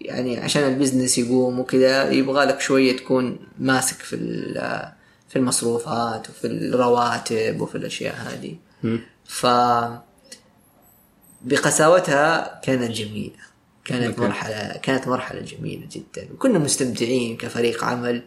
يعني 0.00 0.38
عشان 0.38 0.62
البزنس 0.62 1.18
يقوم 1.18 1.60
وكذا 1.60 2.10
يبغى 2.10 2.44
لك 2.44 2.60
شوية 2.60 2.96
تكون 2.96 3.38
ماسك 3.58 3.96
في 4.02 4.16
في 5.28 5.36
المصروفات 5.36 6.30
وفي 6.30 6.46
الرواتب 6.46 7.60
وفي 7.60 7.74
الأشياء 7.74 8.14
هذه. 8.14 8.56
ف 9.24 9.46
بقساوتها 11.42 12.60
كانت 12.64 12.90
جميلة. 12.90 13.36
كانت 13.84 14.18
مرحلة 14.18 14.76
كانت 14.82 15.08
مرحلة 15.08 15.40
جميلة 15.40 15.86
جدا. 15.92 16.28
وكنا 16.34 16.58
مستمتعين 16.58 17.36
كفريق 17.36 17.84
عمل 17.84 18.22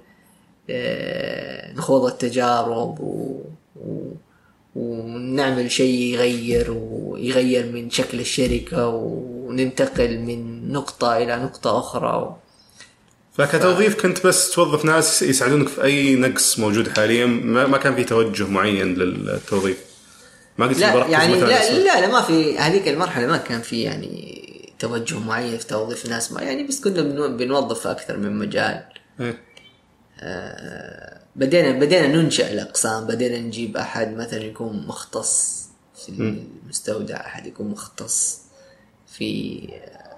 آه 0.70 1.74
نخوض 1.74 2.06
التجارب 2.06 3.00
و... 3.00 3.42
و... 3.76 4.12
ونعمل 4.76 5.72
شيء 5.72 6.14
يغير 6.14 6.72
ويغير 6.72 7.72
من 7.72 7.90
شكل 7.90 8.20
الشركة 8.20 8.88
وننتقل 8.88 10.20
من 10.20 10.72
نقطة 10.72 11.18
إلى 11.18 11.36
نقطة 11.36 11.80
أخرى. 11.80 12.18
و... 12.18 12.36
فكتوظيف 13.34 14.02
كنت 14.02 14.28
بس 14.28 14.52
توظف 14.52 14.86
ناس 14.86 15.22
يساعدونك 15.22 15.68
في 15.68 15.84
أي 15.84 16.16
نقص 16.16 16.60
موجود 16.60 16.90
حاليا؟ 16.90 17.26
ما 17.26 17.78
كان 17.78 17.96
في 17.96 18.04
توجه 18.04 18.48
معين 18.48 18.94
للتوظيف؟ 18.94 19.78
ما 20.58 20.68
قلت 20.68 20.80
لا 20.80 21.08
يعني 21.08 21.40
لا, 21.40 21.72
لا 21.72 22.02
لا 22.02 22.08
ما 22.08 22.22
في. 22.22 22.58
هذيك 22.58 22.88
المرحلة 22.88 23.28
ما 23.28 23.38
كان 23.38 23.62
في 23.62 23.82
يعني 23.82 24.40
توجه 24.80 25.20
معين 25.20 25.58
في 25.58 25.68
توظيف 25.68 26.06
ناس 26.06 26.32
ما 26.32 26.42
يعني 26.42 26.64
بس 26.64 26.80
كنا 26.80 27.28
بنوظف 27.28 27.80
في 27.80 27.92
أكثر 27.92 28.18
من 28.18 28.40
مجال. 28.40 28.84
إيه؟ 29.20 29.42
آه 30.20 31.19
بدينا 31.40 31.72
بدينا 31.72 32.08
ننشئ 32.08 32.54
الأقسام 32.54 33.08
بدينا 33.08 33.38
نجيب 33.40 33.78
أحد 33.78 34.18
مثلا 34.18 34.44
يكون 34.44 34.88
مختص 34.88 35.60
في 36.06 36.10
المستودع 36.10 37.16
أحد 37.16 37.48
يكون 37.48 37.68
مختص 37.68 38.40
في 39.18 39.60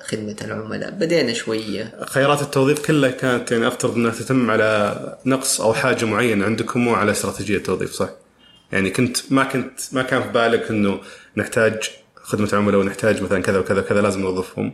خدمة 0.02 0.36
العملاء. 0.42 0.92
بدينا 0.92 1.34
شوية. 1.34 2.00
خيارات 2.06 2.42
التوظيف 2.42 2.86
كلها 2.86 3.12
كانت 3.12 3.52
يعني 3.52 3.68
أفترض 3.68 3.96
أنها 3.96 4.12
تتم 4.12 4.52
على 4.52 5.18
نقص 5.26 5.62
أو 5.62 5.74
حاجة 5.74 6.06
معينة 6.06 6.46
عندكم 6.46 6.80
مو 6.80 6.94
على 6.94 7.12
استراتيجية 7.12 7.58
توظيف 7.58 7.92
صح؟ 7.92 8.10
يعني 8.72 8.90
كنت 8.90 9.18
ما 9.30 9.44
كنت 9.44 9.80
ما 9.92 10.04
كان 10.04 10.22
في 10.24 10.30
بالك 10.30 10.70
أنه 10.70 11.00
نحتاج 11.38 11.90
خدمة 12.16 12.50
عملاء 12.54 12.80
ونحتاج 12.80 13.24
مثلا 13.24 13.42
كذا 13.42 13.60
وكذا 13.60 13.80
وكذا 13.80 14.02
لازم 14.02 14.22
نوظفهم؟ 14.22 14.74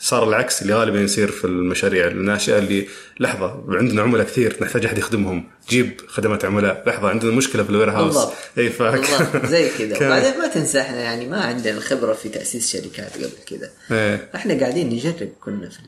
صار 0.00 0.28
العكس 0.28 0.62
اللي 0.62 0.74
غالبا 0.74 1.00
يصير 1.00 1.30
في 1.30 1.44
المشاريع. 1.44 2.06
الناشئه 2.06 2.58
اللي 2.58 2.88
لحظة 3.20 3.64
عندنا 3.68 4.02
عملاء 4.02 4.26
كثير 4.26 4.56
نحتاج 4.62 4.84
أحد 4.84 4.98
يخدمهم. 4.98 5.44
جيب 5.68 6.00
خدمات 6.08 6.44
عملاء. 6.44 6.82
لحظة 6.86 7.08
عندنا 7.08 7.32
مشكلة 7.32 7.62
في 7.62 7.70
الوير 7.70 7.90
هاوس. 7.90 8.14
بالضبط. 8.14 8.32
أي 8.58 8.68
بالضبط. 8.68 9.46
زي 9.46 9.68
كذا. 9.68 9.96
وبعدين 10.06 10.38
ما 10.38 10.46
تنسى 10.46 10.80
إحنا 10.80 11.00
يعني 11.00 11.26
ما 11.26 11.40
عندنا 11.40 11.76
الخبره 11.76 12.12
في 12.12 12.28
تأسيس 12.28 12.72
شركات 12.72 13.14
قبل 13.16 13.30
كذا. 13.46 13.70
إيه. 13.90 14.30
إحنا 14.34 14.60
قاعدين 14.60 14.88
نجرب. 14.88 15.28
كنا 15.40 15.68
في 15.68 15.78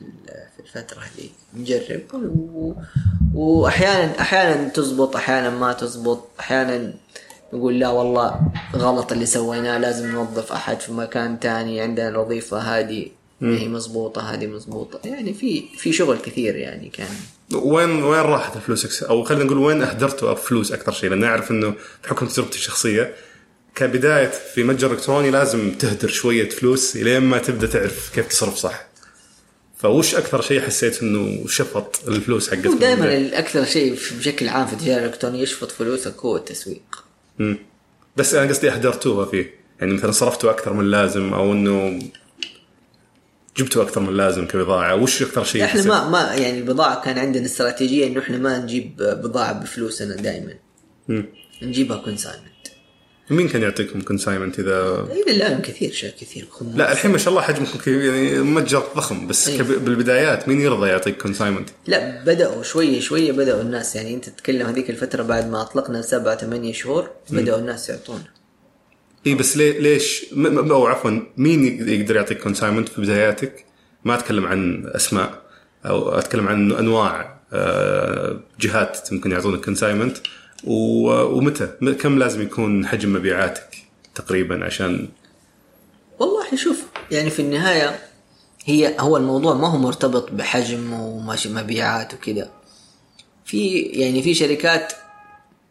في 0.55 0.59
الفترة 0.59 0.99
هذه 0.99 1.29
نجرب. 1.53 2.01
و... 2.13 2.73
واحيانا 3.33 4.21
أحيانا 4.21 4.69
تزبط 4.69 5.15
أحيانا 5.15 5.49
ما 5.49 5.73
تزبط. 5.73 6.27
أحيانا 6.39 6.93
نقول 7.53 7.79
لا 7.79 7.89
والله 7.89 8.41
غلط 8.75 9.11
اللي 9.11 9.25
سويناه 9.25 9.77
لازم 9.77 10.11
نوظف 10.11 10.51
أحد 10.51 10.79
في 10.79 10.91
مكان 10.91 11.39
تاني 11.39 11.81
عندنا 11.81 12.09
الوظيفة 12.09 12.57
هذه. 12.57 13.20
هي 13.41 13.67
مضبوطة 13.67 14.21
هذه 14.33 14.47
مضبوطة. 14.47 14.99
يعني 15.03 15.33
في 15.33 15.63
في 15.77 15.93
شغل 15.93 16.17
كثير 16.17 16.55
يعني 16.55 16.89
كان. 16.89 17.07
وين 17.53 18.03
وين 18.03 18.21
راحت 18.21 18.55
الفلوس 18.55 19.03
أو 19.03 19.23
خلينا 19.23 19.43
نقول 19.43 19.57
وين 19.57 19.81
أهدرتوا 19.81 20.33
فلوس 20.35 20.71
أكثر 20.71 20.91
شيء؟ 20.91 21.09
لأن 21.09 21.23
اعرف 21.23 21.51
إنه 21.51 21.73
بحكم 22.03 22.25
تجربتي 22.25 22.57
الشخصية 22.57 23.15
كبداية 23.75 24.27
في 24.27 24.63
متجر 24.63 24.91
إلكتروني 24.91 25.31
لازم 25.31 25.71
تهدر 25.71 26.07
شوية 26.07 26.49
فلوس 26.49 26.95
إلين 26.95 27.21
ما 27.21 27.37
تبدأ 27.37 27.67
تعرف 27.67 28.11
كيف 28.15 28.27
تصرف 28.27 28.55
صح. 28.55 28.87
وش 29.77 30.15
أكثر 30.15 30.41
شيء 30.41 30.61
حسيت 30.61 31.01
إنه 31.01 31.47
شفط 31.47 32.07
الفلوس 32.07 32.49
حقتك؟ 32.49 32.67
دائما 32.67 33.39
أكثر 33.39 33.65
شيء 33.65 33.97
بشكل 34.17 34.49
عام 34.49 34.67
في 34.67 34.73
التجارة 34.73 34.99
الإلكترونية 34.99 35.41
يشفط 35.41 35.71
فلوسك 35.71 36.19
هو 36.19 36.37
التسويق. 36.37 37.03
امم 37.39 37.57
بس 38.17 38.33
أنا 38.33 38.49
قصدي 38.49 38.71
أهدرتوها 38.71 39.25
فيه. 39.25 39.53
يعني 39.79 39.93
مثلا 39.93 40.11
صرفتوا 40.11 40.51
أكثر 40.51 40.73
من 40.73 40.91
لازم 40.91 41.33
أو 41.33 41.51
إنه 41.51 41.99
جبتوا 43.57 43.83
أكثر 43.83 44.01
من 44.01 44.09
اللازم 44.09 44.47
كبضاعة 44.47 44.95
وش 44.95 45.21
أكثر 45.21 45.43
شيء 45.43 45.63
إحنا 45.63 45.83
ما 45.83 46.09
ما 46.09 46.33
يعني 46.33 46.59
البضاعة 46.59 47.05
كان 47.05 47.17
عندنا 47.17 47.45
استراتيجية 47.45 48.07
إنه 48.07 48.19
إحنا 48.19 48.37
ما 48.37 48.57
نجيب 48.57 48.95
بضاعة 48.97 49.53
بفلوسنا 49.53 50.15
دائما. 50.15 50.53
نجيبها 51.61 51.97
consignment 51.97 52.51
مين 53.29 53.49
كان 53.49 53.61
يعطيكم 53.61 54.01
consignment 54.01 54.59
اذا 54.59 55.07
إلى 55.11 55.35
الان 55.35 55.61
كثير 55.61 55.91
شيء 55.91 56.13
كثير. 56.21 56.47
لا 56.75 56.91
الحين 56.91 57.11
ما 57.11 57.17
شاء 57.17 57.29
الله 57.29 57.41
حجمكم 57.41 57.79
كبير 57.79 58.13
يعني 58.13 58.39
متجر 58.39 58.83
ضخم 58.95 59.27
بس 59.27 59.47
أي. 59.47 59.57
كب... 59.57 59.85
بالبدايات 59.85 60.47
مين 60.47 60.61
يرضى 60.61 60.87
يعطيك 60.87 61.21
consignment؟ 61.21 61.69
لا 61.87 62.23
بدأوا 62.23 62.63
شوية 62.63 62.99
شوية 62.99 63.31
بدأوا 63.31 63.61
الناس 63.61 63.95
يعني 63.95 64.13
أنت 64.13 64.29
تتكلم 64.29 64.67
هذيك 64.67 64.89
الفترة 64.89 65.23
بعد 65.23 65.49
ما 65.49 65.61
أطلقنا 65.61 66.01
سبعة 66.01 66.37
ثمانية 66.37 66.73
شهور 66.73 67.09
بدأوا 67.29 67.59
الناس 67.59 67.89
يعطونا 67.89 68.23
اي 69.27 69.35
بس 69.35 69.57
ليه 69.57 69.79
ليش. 69.79 70.25
أو 70.45 70.87
عفوا 70.87 71.19
مين 71.37 71.89
يقدر 71.89 72.15
يعطيك 72.15 72.43
consignment 72.43 72.89
في 72.89 73.01
بداياتك؟ 73.01 73.65
ما 74.05 74.15
أتكلم 74.15 74.45
عن 74.45 74.91
أسماء 74.95 75.41
أو 75.85 76.09
أتكلم 76.09 76.47
عن 76.47 76.71
أنواع 76.71 77.41
آه، 77.53 78.39
جهات 78.59 79.13
ممكن 79.13 79.31
يعطونك 79.31 79.65
consignment. 79.65 80.17
ومتى؟ 80.63 81.67
كم 81.99 82.19
لازم 82.19 82.41
يكون 82.41 82.85
حجم 82.85 83.13
مبيعاتك 83.13 83.77
تقريبا 84.15 84.65
عشان 84.65 85.09
والله 86.19 86.55
شوف 86.55 86.83
يعني 87.11 87.29
في 87.29 87.41
النهاية 87.41 87.99
هي 88.65 88.95
هو 88.99 89.17
الموضوع 89.17 89.53
ما 89.53 89.67
هو 89.67 89.77
مرتبط 89.77 90.31
بحجم 90.31 90.93
وماشي 90.93 91.49
مبيعات 91.49 92.13
وكذا 92.13 92.51
في 93.45 93.79
يعني 93.79 94.23
في 94.23 94.33
شركات 94.33 94.93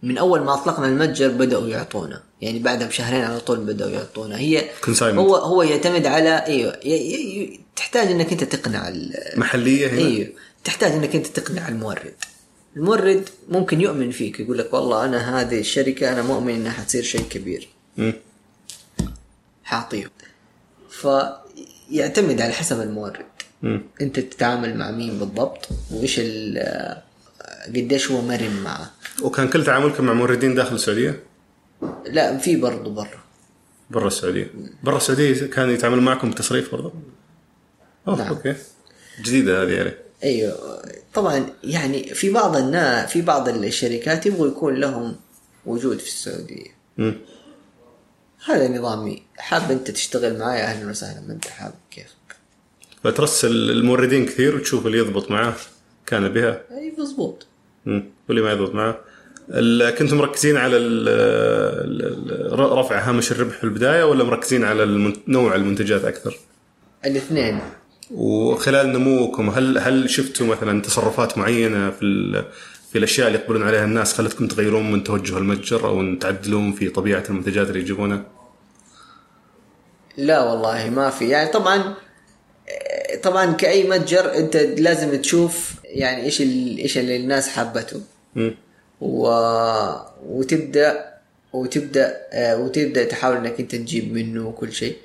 من 0.02 0.18
أول 0.18 0.40
ما 0.40 0.54
أطلقنا 0.54 0.86
المتجر 0.86 1.28
بدأوا 1.28 1.68
يعطونا 1.68 2.22
يعني 2.42 2.58
بعدها 2.58 2.86
بشهرين 2.88 3.20
على 3.24 3.40
طول 3.40 3.58
بدأوا 3.58 3.90
يعطونا 3.90 4.38
هي 4.38 4.64
Consignment. 4.86 5.02
هو 5.02 5.36
هو 5.36 5.62
يعتمد 5.62 6.06
على 6.06 6.46
إيوه 6.46 6.76
ي- 6.84 6.88
ي- 6.88 7.40
ي- 7.42 7.60
تحتاج 7.76 8.06
إنك 8.10 8.32
أنت 8.32 8.44
تقنع 8.44 8.88
ال- 8.88 9.14
محلية 9.36 9.88
هنا؟ 9.88 9.98
إيوه 9.98 10.28
تحتاج 10.64 10.92
إنك 10.92 11.16
أنت 11.16 11.26
تقنع 11.26 11.68
المورد 11.68 12.14
المورد 12.76 13.28
ممكن 13.48 13.80
يؤمن 13.80 14.10
فيك 14.10 14.40
يقول 14.40 14.58
لك 14.58 14.74
والله 14.74 15.04
أنا 15.04 15.40
هذه 15.40 15.60
الشركة 15.60 16.12
أنا 16.12 16.22
مؤمن 16.22 16.54
إنها 16.54 16.72
حتصير 16.72 17.02
شيء 17.02 17.22
كبير 17.30 17.68
مم. 17.96 18.12
حاعطيه 19.64 20.10
فيعتمد 20.90 22.40
على 22.40 22.52
حسب 22.52 22.80
المورد 22.80 23.26
مم. 23.62 23.82
أنت 24.00 24.20
تتعامل 24.20 24.76
مع 24.76 24.90
مين 24.90 25.18
بالضبط 25.18 25.68
وإيش 25.90 26.16
ال- 26.18 27.02
قديش 27.66 28.10
هو 28.10 28.20
مرن 28.22 28.60
معه 28.64 28.90
وكان 29.22 29.48
كل 29.48 29.64
تعاملكم 29.64 30.04
مع 30.04 30.12
موردين 30.12 30.54
داخل 30.54 30.74
السعودية؟ 30.74 31.20
لا 32.06 32.38
في 32.38 32.56
برضه 32.56 32.90
برا. 32.90 33.20
برا 33.90 34.06
السعودية. 34.06 34.50
برا 34.82 34.96
السعودية 34.96 35.46
كان 35.46 35.70
يتعامل 35.70 36.00
معكم 36.00 36.30
بتصريف 36.30 36.72
برضه؟ 36.72 36.92
أوه 38.08 38.18
نعم. 38.18 38.28
أوكي. 38.28 38.54
جديدة 39.20 39.62
هذه 39.62 39.80
عليه 39.80 39.98
أيوه. 40.24 40.82
طبعا 41.14 41.46
يعني 41.64 42.14
في 42.14 42.30
بعض 42.30 42.56
الناس 42.56 43.10
في 43.10 43.22
بعض 43.22 43.48
الشركات 43.48 44.26
يبغوا 44.26 44.48
يكون 44.48 44.74
لهم 44.74 45.16
وجود 45.66 45.98
في 45.98 46.08
السعودية. 46.08 46.70
مم. 46.98 47.14
هذا 48.44 48.68
نظامي. 48.68 49.22
حاب 49.38 49.70
أنت 49.70 49.90
تشتغل 49.90 50.38
معي 50.38 50.62
أهلا 50.62 50.90
وسهلا 50.90 51.20
ما 51.20 51.32
أنت 51.32 51.46
حاب 51.46 51.74
كيفك. 51.90 52.36
فترسل 53.04 53.70
الموردين 53.70 54.26
كثير 54.26 54.56
وتشوف 54.56 54.86
اللي 54.86 54.98
يضبط 54.98 55.30
معاه 55.30 55.54
كان 56.06 56.28
بها؟ 56.28 56.62
أي 56.70 56.94
مضبوط. 56.98 57.46
واللي 57.86 58.42
ما 58.42 58.52
يضبط 58.52 58.74
معاه؟ 58.74 59.00
كنتم 59.98 60.16
مركزين 60.16 60.56
على 60.56 60.76
رفع 62.52 63.08
هامش 63.08 63.32
الربح 63.32 63.56
في 63.56 63.64
البداية 63.64 64.04
ولا 64.04 64.24
مركزين 64.24 64.64
على 64.64 65.12
نوع 65.28 65.54
المنتجات 65.54 66.04
أكثر؟ 66.04 66.38
الاثنين 67.04 67.58
وخلال 68.10 68.92
نموكم 68.92 69.50
هل 69.50 69.78
هل 69.78 70.10
شفتوا 70.10 70.46
مثلا 70.46 70.82
تصرفات 70.82 71.38
معينة 71.38 71.90
في 71.90 72.44
في 72.92 72.98
الأشياء 72.98 73.26
اللي 73.26 73.38
يقبلون 73.38 73.62
عليها 73.62 73.84
الناس 73.84 74.12
خلتكم 74.12 74.46
تغيرون 74.46 74.92
من 74.92 75.04
توجه 75.04 75.38
المتجر 75.38 75.88
أو 75.88 76.14
تعدلون 76.14 76.72
في 76.72 76.88
طبيعة 76.88 77.24
المنتجات 77.30 77.68
اللي 77.68 77.80
يجيبونها؟ 77.80 78.24
لا 80.16 80.42
والله 80.42 80.90
ما 80.90 81.10
في 81.10 81.28
يعني 81.28 81.50
طبعا 81.50 81.94
طبعا 83.22 83.52
كأي 83.52 83.88
متجر 83.88 84.34
أنت 84.34 84.56
لازم 84.56 85.20
تشوف 85.20 85.74
يعني 85.84 86.22
إيش 86.22 86.40
إيش 86.40 86.98
اللي 86.98 87.16
الناس 87.16 87.48
حابته. 87.48 88.00
و... 89.00 89.28
وتبدأ 90.26 91.10
وتبدأ 91.52 92.16
آه، 92.32 92.56
وتبدأ 92.56 93.04
تحاول 93.04 93.36
إنك 93.36 93.60
أنت 93.60 93.74
تجيب 93.74 94.12
منه 94.12 94.52
كل 94.52 94.72
شيء. 94.72 94.96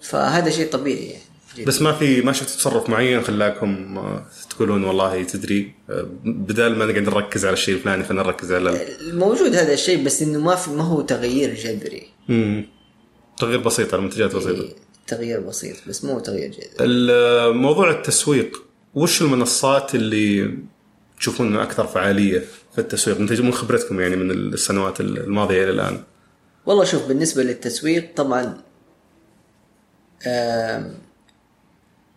فهذا 0.00 0.50
شيء 0.50 0.68
طبيعي 0.70 1.04
يعني. 1.06 1.22
جدا. 1.56 1.66
بس 1.66 1.82
ما 1.82 1.92
في 1.92 2.20
ما 2.22 2.32
شفت 2.32 2.48
تصرف 2.48 2.88
معين 2.90 3.22
خلاكم 3.22 3.98
آه، 3.98 4.26
تقولون 4.50 4.84
والله 4.84 5.22
تدري 5.22 5.74
آه، 5.90 6.06
بدال 6.24 6.78
ما 6.78 6.84
نقعد 6.86 7.02
نركز 7.02 7.44
على 7.44 7.52
الشيء 7.52 7.74
الفلاني 7.74 8.04
خلينا 8.04 8.22
نركز 8.22 8.52
على 8.52 8.70
ال- 8.70 9.18
موجود 9.18 9.54
هذا 9.54 9.72
الشيء 9.72 10.04
بس 10.04 10.22
إنه 10.22 10.38
ما 10.40 10.54
في 10.56 10.70
ما 10.70 10.82
هو 10.84 11.00
تغيير 11.00 11.54
جذري. 11.54 12.06
مم. 12.28 12.66
تغيير 13.38 13.60
بسيط 13.60 13.94
على 13.94 14.02
منتجات 14.02 14.34
بسيطة. 14.36 14.68
تغيير 15.06 15.40
بسيط 15.40 15.76
بس 15.88 16.04
مو 16.04 16.18
تغيير 16.20 16.50
جذري. 16.50 16.88
موضوع 17.52 17.90
التسويق 17.90 18.62
وش 18.94 19.22
المنصات 19.22 19.94
اللي 19.94 20.54
تشوفون 21.20 21.56
أكثر 21.56 21.86
فعالية 21.86 22.38
في 22.72 22.78
التسويق. 22.78 23.18
من 23.20 23.52
خبرتكم 23.52 24.00
يعني 24.00 24.16
من 24.16 24.30
السنوات 24.30 25.00
الماضية 25.00 25.64
إلى 25.64 25.70
الآن. 25.70 26.02
والله 26.66 26.84
شوف 26.84 27.06
بالنسبة 27.08 27.42
للتسويق 27.42 28.14
طبعا 28.16 28.60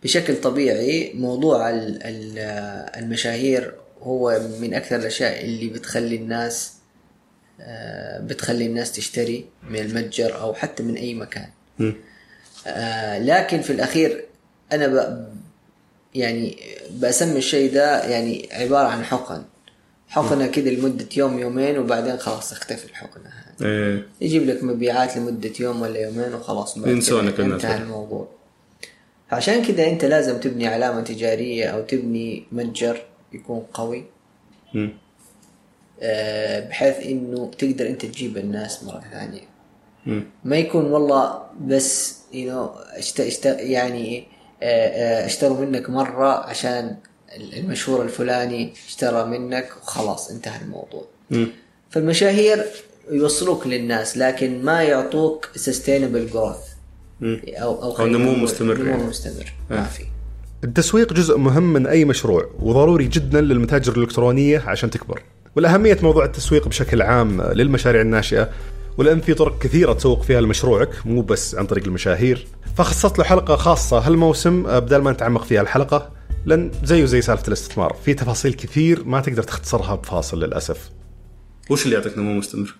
بشكل 0.02 0.40
طبيعي 0.40 1.12
موضوع 1.14 1.70
ال- 1.70 2.02
ال- 2.02 2.38
المشاهير 3.02 3.74
هو 4.02 4.40
من 4.60 4.74
أكثر 4.74 4.96
الأشياء 4.96 5.44
اللي 5.44 5.68
بتخلي 5.68 6.16
الناس 6.16 6.72
بتخلي 8.20 8.66
الناس 8.66 8.92
تشتري 8.92 9.46
من 9.70 9.78
المتجر 9.78 10.40
أو 10.40 10.54
حتى 10.54 10.82
من 10.82 10.94
أي 10.96 11.14
مكان. 11.14 11.48
آه، 12.66 13.18
لكن 13.18 13.60
في 13.60 13.70
الأخير 13.72 14.24
أنا 14.72 14.86
ب 14.86 15.26
يعني 16.14 16.56
بسمي 17.00 17.38
الشيء 17.38 17.72
ده 17.72 18.04
يعني 18.04 18.48
عبارة 18.52 18.88
عن 18.88 19.04
حقن 19.04 19.42
حقنة 20.08 20.46
كده 20.46 20.70
لمدة 20.70 21.06
يوم 21.16 21.38
يومين 21.38 21.78
وبعدين 21.78 22.16
خلاص 22.16 22.50
تختفي 22.50 22.84
الحقنة 22.84 23.28
هذه 23.28 23.66
إيه. 23.66 24.06
يجيب 24.20 24.46
لك 24.46 24.64
مبيعات 24.64 25.16
لمدة 25.16 25.52
يوم 25.60 25.82
ولا 25.82 25.98
يومين 25.98 26.34
وخلاص 26.34 26.76
ينسونك. 26.76 27.40
انتهى 27.40 27.76
الموضوع 27.76 28.28
عشان 29.32 29.64
كده 29.64 29.88
انت 29.90 30.04
لازم 30.04 30.40
تبني 30.40 30.66
علامة 30.66 31.00
تجارية 31.00 31.66
أو 31.66 31.82
تبني 31.82 32.44
متجر 32.52 33.02
يكون 33.32 33.60
قوي. 33.74 34.04
آه، 36.00 36.68
بحيث 36.68 37.06
إنه 37.06 37.50
تقدر 37.58 37.86
انت 37.86 38.06
تجيب 38.06 38.36
الناس 38.36 38.84
مرة 38.84 39.04
ثانية 39.12 39.40
مم. 40.06 40.24
ما 40.44 40.56
يكون 40.56 40.84
والله 40.84 41.42
بس 41.60 42.18
you 42.32 42.36
know 42.48 42.96
اشت 42.98 43.20
اشت 43.20 43.44
يعني 43.44 44.26
اشتروا 45.24 45.60
منك 45.60 45.90
مرة 45.90 46.46
عشان 46.46 46.96
المشهور 47.56 48.02
الفلاني 48.02 48.72
اشترى 48.88 49.24
منك 49.24 49.68
وخلاص 49.82 50.30
انتهى 50.30 50.60
الموضوع. 50.62 51.04
مم. 51.30 51.46
فالمشاهير 51.90 52.64
يوصلوك 53.10 53.66
للناس 53.66 54.18
لكن 54.18 54.64
ما 54.64 54.82
يعطوك 54.82 55.48
sustainable 55.56 56.32
growth. 56.34 56.74
مم. 57.20 57.40
أو 57.48 57.82
أو, 57.82 57.98
أو 57.98 58.06
نمو 58.06 58.34
مستمر 58.34 58.78
نمو 58.78 58.90
يعني. 58.90 59.02
مستمر. 59.02 59.52
ما 59.70 59.84
في. 59.84 60.02
التسويق 60.64 61.12
جزء 61.12 61.38
مهم 61.38 61.72
من 61.72 61.86
أي 61.86 62.04
مشروع 62.04 62.50
وضروري 62.58 63.08
جدا 63.08 63.40
للمتاجر 63.40 63.92
الإلكترونية 63.96 64.62
عشان 64.66 64.90
تكبر. 64.90 65.22
والأهمية 65.56 65.98
موضوع 66.02 66.24
التسويق 66.24 66.68
بشكل 66.68 67.02
عام 67.02 67.42
للمشاريع 67.42 68.00
الناشئة 68.00 68.50
ولأن 68.98 69.20
في 69.20 69.34
طرق 69.34 69.58
كثيرة 69.58 69.92
تسوق 69.92 70.22
فيها 70.22 70.40
لمشروعك 70.40 71.06
مو 71.06 71.22
بس 71.22 71.54
عن 71.54 71.66
طريق 71.66 71.84
المشاهير. 71.84 72.46
فخصصت 72.76 73.18
له 73.18 73.24
حلقة 73.24 73.56
خاصة. 73.56 73.98
هالموسم 73.98 74.66
آه، 74.66 74.78
بدل 74.78 74.96
ما 74.96 75.12
نتعمق 75.12 75.44
فيها 75.44 75.60
الحلقة 75.60 76.10
لأن 76.46 76.70
زيه 76.84 77.04
زي 77.04 77.22
سالفة 77.22 77.48
الاستثمار. 77.48 77.96
في 78.04 78.14
تفاصيل 78.14 78.52
كثير 78.54 79.04
ما 79.04 79.20
تقدر 79.20 79.42
تختصرها 79.42 79.94
بفاصل 79.94 80.44
للأسف. 80.44 80.90
وش 81.70 81.84
اللي 81.84 81.96
يعطيك 81.96 82.18
نمو 82.18 82.34
مستمر؟ 82.34 82.74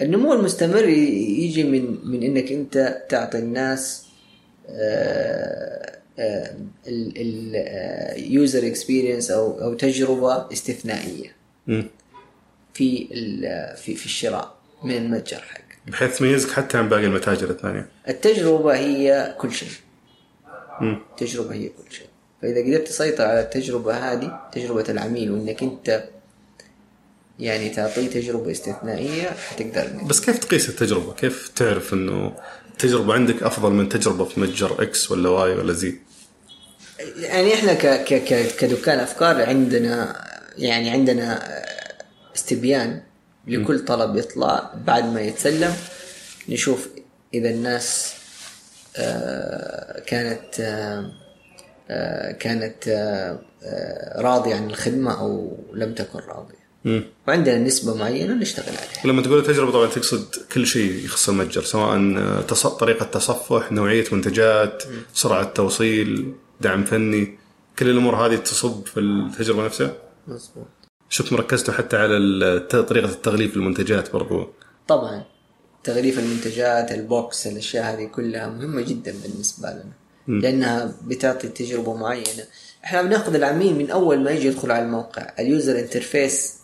النمو 0.00 0.32
المستمر 0.32 0.84
يجي 0.88 1.64
من 1.64 1.98
من 2.10 2.22
إنك 2.22 2.52
أنت 2.52 3.02
تعطي 3.08 3.38
الناس 3.38 4.06
ال 8.16 8.26
user 8.26 8.66
experience 8.66 9.30
أو 9.30 9.60
أو 9.62 9.74
تجربة 9.74 10.52
استثنائية. 10.52 11.36
مم. 11.66 11.84
في 12.74 13.08
ال- 13.12 13.76
في 13.76 13.94
في 13.94 14.06
الشراء. 14.06 14.54
من 14.84 14.96
المتجر 14.96 15.38
حقك 15.40 15.62
بحيث 15.86 16.18
تميزك 16.18 16.50
حتى 16.50 16.78
عن 16.78 16.88
باقي 16.88 17.04
المتاجر 17.04 17.50
الثانية 17.50 17.88
التجربة 18.08 18.76
هي 18.76 19.34
كل 19.38 19.52
شيء 19.52 19.68
مم. 20.80 20.98
التجربة 21.10 21.54
هي 21.54 21.68
كل 21.68 21.94
شيء 21.96 22.06
فإذا 22.42 22.60
قدرت 22.60 22.88
تسيطر 22.88 23.24
على 23.24 23.40
التجربة 23.40 23.94
هذه 24.12 24.40
تجربة 24.52 24.84
العميل 24.88 25.30
وإنك 25.30 25.62
أنت 25.62 26.04
يعني 27.38 27.68
تعطيه 27.68 28.10
تجربة 28.10 28.50
استثنائية 28.50 29.30
حتقدر 29.30 29.86
إنك 29.86 30.04
بس 30.04 30.20
كيف 30.20 30.38
تقيس 30.38 30.68
التجربة؟ 30.68 31.12
كيف 31.12 31.48
تعرف 31.48 31.94
إنه 31.94 32.36
التجربة 32.70 33.14
عندك 33.14 33.42
أفضل 33.42 33.70
من 33.70 33.88
تجربة 33.88 34.24
في 34.24 34.40
متجر 34.40 34.82
X 34.82 35.10
ولا 35.10 35.28
Y 35.28 35.54
ولا 35.54 35.72
Z؟ 35.72 35.94
يعني 37.16 37.54
إحنا 37.54 37.74
ك 37.74 37.86
ك 38.04 38.14
ك 38.14 38.56
كدكان 38.56 38.98
أفكار 38.98 39.42
عندنا 39.42 40.22
يعني 40.58 40.90
عندنا 40.90 41.42
استبيان 42.36 43.02
لكل 43.46 43.84
طلب 43.84 44.16
يطلع 44.16 44.70
بعد 44.86 45.04
ما 45.12 45.20
يتسلم 45.20 45.74
نشوف 46.48 46.88
إذا 47.34 47.50
الناس 47.50 48.14
آه، 48.96 50.00
كانت 50.00 50.60
آه، 50.60 51.12
آه، 51.90 52.32
كانت 52.32 52.88
راضية 54.16 54.54
عن 54.54 54.70
الخدمة 54.70 55.20
أو 55.20 55.58
لم 55.74 55.94
تكن 55.94 56.18
راضية. 56.18 56.62
مم. 56.84 57.04
وعندنا 57.28 57.58
نسبة 57.58 57.94
معينة 57.94 58.34
نشتغل 58.34 58.66
عليها. 58.66 59.06
لما 59.06 59.22
تقول 59.22 59.46
تجربة 59.46 59.72
طبعا 59.72 59.86
تقصد 59.86 60.34
كل 60.52 60.66
شيء 60.66 61.04
يخص 61.04 61.28
المتجر 61.28 61.62
سواء 61.62 62.78
طريقة 62.78 63.04
تصفح، 63.04 63.72
نوعية 63.72 64.04
منتجات، 64.12 64.82
سرعة 65.14 65.44
توصيل، 65.44 66.34
دعم 66.60 66.84
فني، 66.84 67.38
كل 67.78 67.88
الأمور 67.88 68.26
هذه 68.26 68.36
تصب 68.36 68.86
في 68.86 69.00
التجربة 69.00 69.64
نفسها؟ 69.64 69.92
مظبوط. 70.26 70.81
شفت 71.12 71.32
ركزتوا 71.32 71.74
حتى 71.74 71.96
على 71.96 72.60
طريقة 72.70 73.08
التغليف 73.08 73.56
المنتجات 73.56 74.12
برضو. 74.12 74.48
طبعا 74.88 75.24
تغليف 75.84 76.18
المنتجات 76.18 76.92
ال 76.92 77.05
box 77.05 77.46
الأشياء 77.46 77.84
هذه 77.94 78.04
كلها 78.06 78.48
مهمة 78.48 78.82
جدا 78.82 79.14
بالنسبة 79.22 79.68
لنا 79.70 79.92
م. 80.26 80.40
لأنها 80.40 80.92
بتعطي 81.04 81.48
تجربة 81.48 81.94
معينة 81.94 82.44
إحنا 82.84 83.02
بناخذ 83.02 83.34
العميل 83.34 83.74
من 83.74 83.90
أول 83.90 84.20
ما 84.20 84.30
يجي 84.30 84.48
يدخل 84.48 84.70
على 84.70 84.84
الموقع 84.84 85.32
ال 85.38 85.46
user 85.46 85.78
interface 85.78 86.54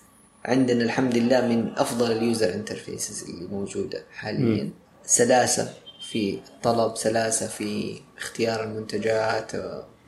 عندنا 0.45 0.85
الحمد 0.85 1.17
لله 1.17 1.41
من 1.47 1.73
أفضل 1.77 2.13
ال 2.13 2.21
user 2.21 2.55
interfaces 2.55 3.31
اللي 3.31 3.47
موجودة 3.47 4.03
حاليا 4.13 4.65
م. 4.65 4.71
سلاسة 5.05 5.75
في 6.11 6.35
الطلب 6.35 6.97
سلاسة 6.97 7.47
في 7.47 8.01
اختيار 8.19 8.65
المنتجات 8.65 9.53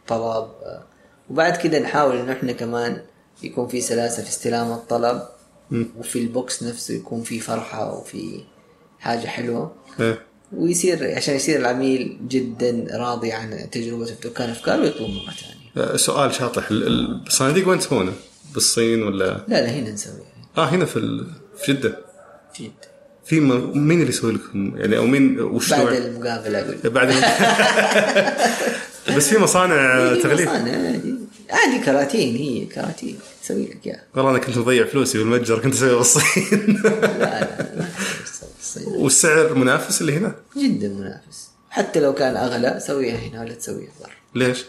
طلب 0.09 0.48
وبعد 1.31 1.57
كده 1.57 1.79
نحاول 1.79 2.16
انه 2.16 2.33
إحنا 2.33 2.53
كمان 2.53 3.03
يكون 3.42 3.68
في 3.68 3.81
سلاسة 3.81 4.22
في 4.22 4.29
استلام 4.29 4.72
الطلب 4.72 5.22
م. 5.70 5.85
وفي 5.98 6.18
البوكس 6.18 6.62
نفسه 6.62 6.94
يكون 6.94 7.22
في 7.22 7.40
فرحة 7.40 7.94
وفي 7.94 8.40
حاجة 9.00 9.26
حلوة 9.26 9.72
إيه. 10.00 10.22
ويصير 10.53 11.14
عشان 11.16 11.35
يصير 11.35 11.61
العميل 11.61 12.18
جدا 12.29 12.87
راضي 12.92 13.33
عن 13.33 13.70
تجربته 13.72 14.14
في 14.14 14.29
دكان 14.29 14.50
افكار 14.50 14.81
ويطلب 14.81 15.11
مرة 15.11 15.35
ثانية. 15.35 15.92
أه، 15.92 15.96
سؤال 15.96 16.35
شاطح 16.35 16.68
الصناديق 16.70 17.68
وين 17.68 17.79
تسوونها؟ 17.79 18.14
بالصين 18.55 19.03
ولا؟ 19.03 19.24
لا 19.24 19.62
لا 19.62 19.70
هنا 19.70 19.90
نسويها. 19.90 20.24
آه 20.59 20.64
هنا 20.64 20.85
في 20.85 21.24
في 21.59 21.72
جدة. 21.72 21.98
في 22.55 22.62
جدة. 22.62 22.90
في 23.24 23.40
مين 23.40 24.00
اللي 24.00 24.09
يسوي 24.09 24.33
لكم 24.33 24.76
يعني 24.76 24.96
أو 24.96 25.07
مين 25.07 25.40
وش 25.40 25.70
بعد 25.70 25.92
المقابلة 25.92 26.61
أقول 26.61 26.90
بعد 26.90 27.11
بس 29.16 29.28
في 29.28 29.38
مصانع 29.38 30.14
تغليف. 30.22 30.48
مصانع 30.48 30.72
عادي 30.72 31.14
عادي 31.50 31.84
كراتين 31.84 32.36
هي 32.36 32.66
كراتين. 32.66 33.18
تسوي 33.42 33.66
لك 33.66 33.86
اياها 33.86 34.02
والله 34.14 34.30
أنا 34.30 34.38
كنت 34.38 34.58
مضيع 34.58 34.86
فلوسي 34.86 35.18
بالمتجر 35.18 35.58
كنت 35.58 35.74
اسويها 35.74 35.96
بالصين. 35.96 36.80
لا 36.84 37.40
لا 37.76 37.86
والسعر 38.86 39.54
منافس 39.54 40.00
اللي 40.00 40.12
هنا؟ 40.12 40.34
جدا 40.56 40.88
منافس. 40.88 41.50
حتى 41.70 42.00
لو 42.00 42.14
كان 42.14 42.36
أغلى 42.36 42.80
سويها 42.86 43.16
هنا 43.18 43.40
ولا 43.40 43.54
تسويها 43.54 43.90
برا. 44.00 44.10
ليش؟ 44.34 44.64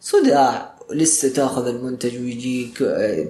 صداع. 0.00 0.72
لسه 0.90 1.28
تأخذ 1.28 1.66
المنتج 1.66 2.16
ويجيك 2.16 2.78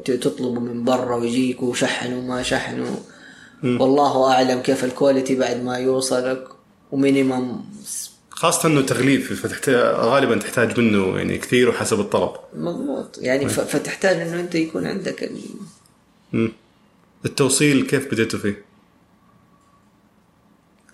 تطلبه 0.04 0.60
من 0.60 0.84
برا 0.84 1.16
ويجيك 1.16 1.62
وشحن 1.62 2.12
وما 2.12 2.42
شحن 2.42 2.86
والله 3.64 4.32
أعلم 4.32 4.60
كيف 4.60 4.84
ال 4.84 4.90
quality 4.91 5.34
بعد 5.34 5.62
ما 5.62 5.78
يوصلك. 5.78 6.44
و 6.92 7.01
minimum 7.01 7.60
خاصة 8.42 8.68
إنه 8.68 8.80
تغليف 8.80 9.46
فتحتاج 9.46 9.74
غالبا 9.94 10.38
تحتاج 10.38 10.80
منه 10.80 11.18
يعني 11.18 11.38
كثير 11.38 11.68
وحسب 11.68 12.00
الطلب. 12.00 12.32
مضبوط. 12.54 13.18
يعني 13.18 13.48
فتحتاج 13.48 14.16
إنه 14.20 14.40
أنت 14.40 14.54
يكون 14.54 14.86
عندك 14.86 15.30
ال... 16.34 16.52
التوصيل 17.24 17.86
كيف 17.86 18.12
بديتوا 18.12 18.38
فيه؟ 18.38 18.64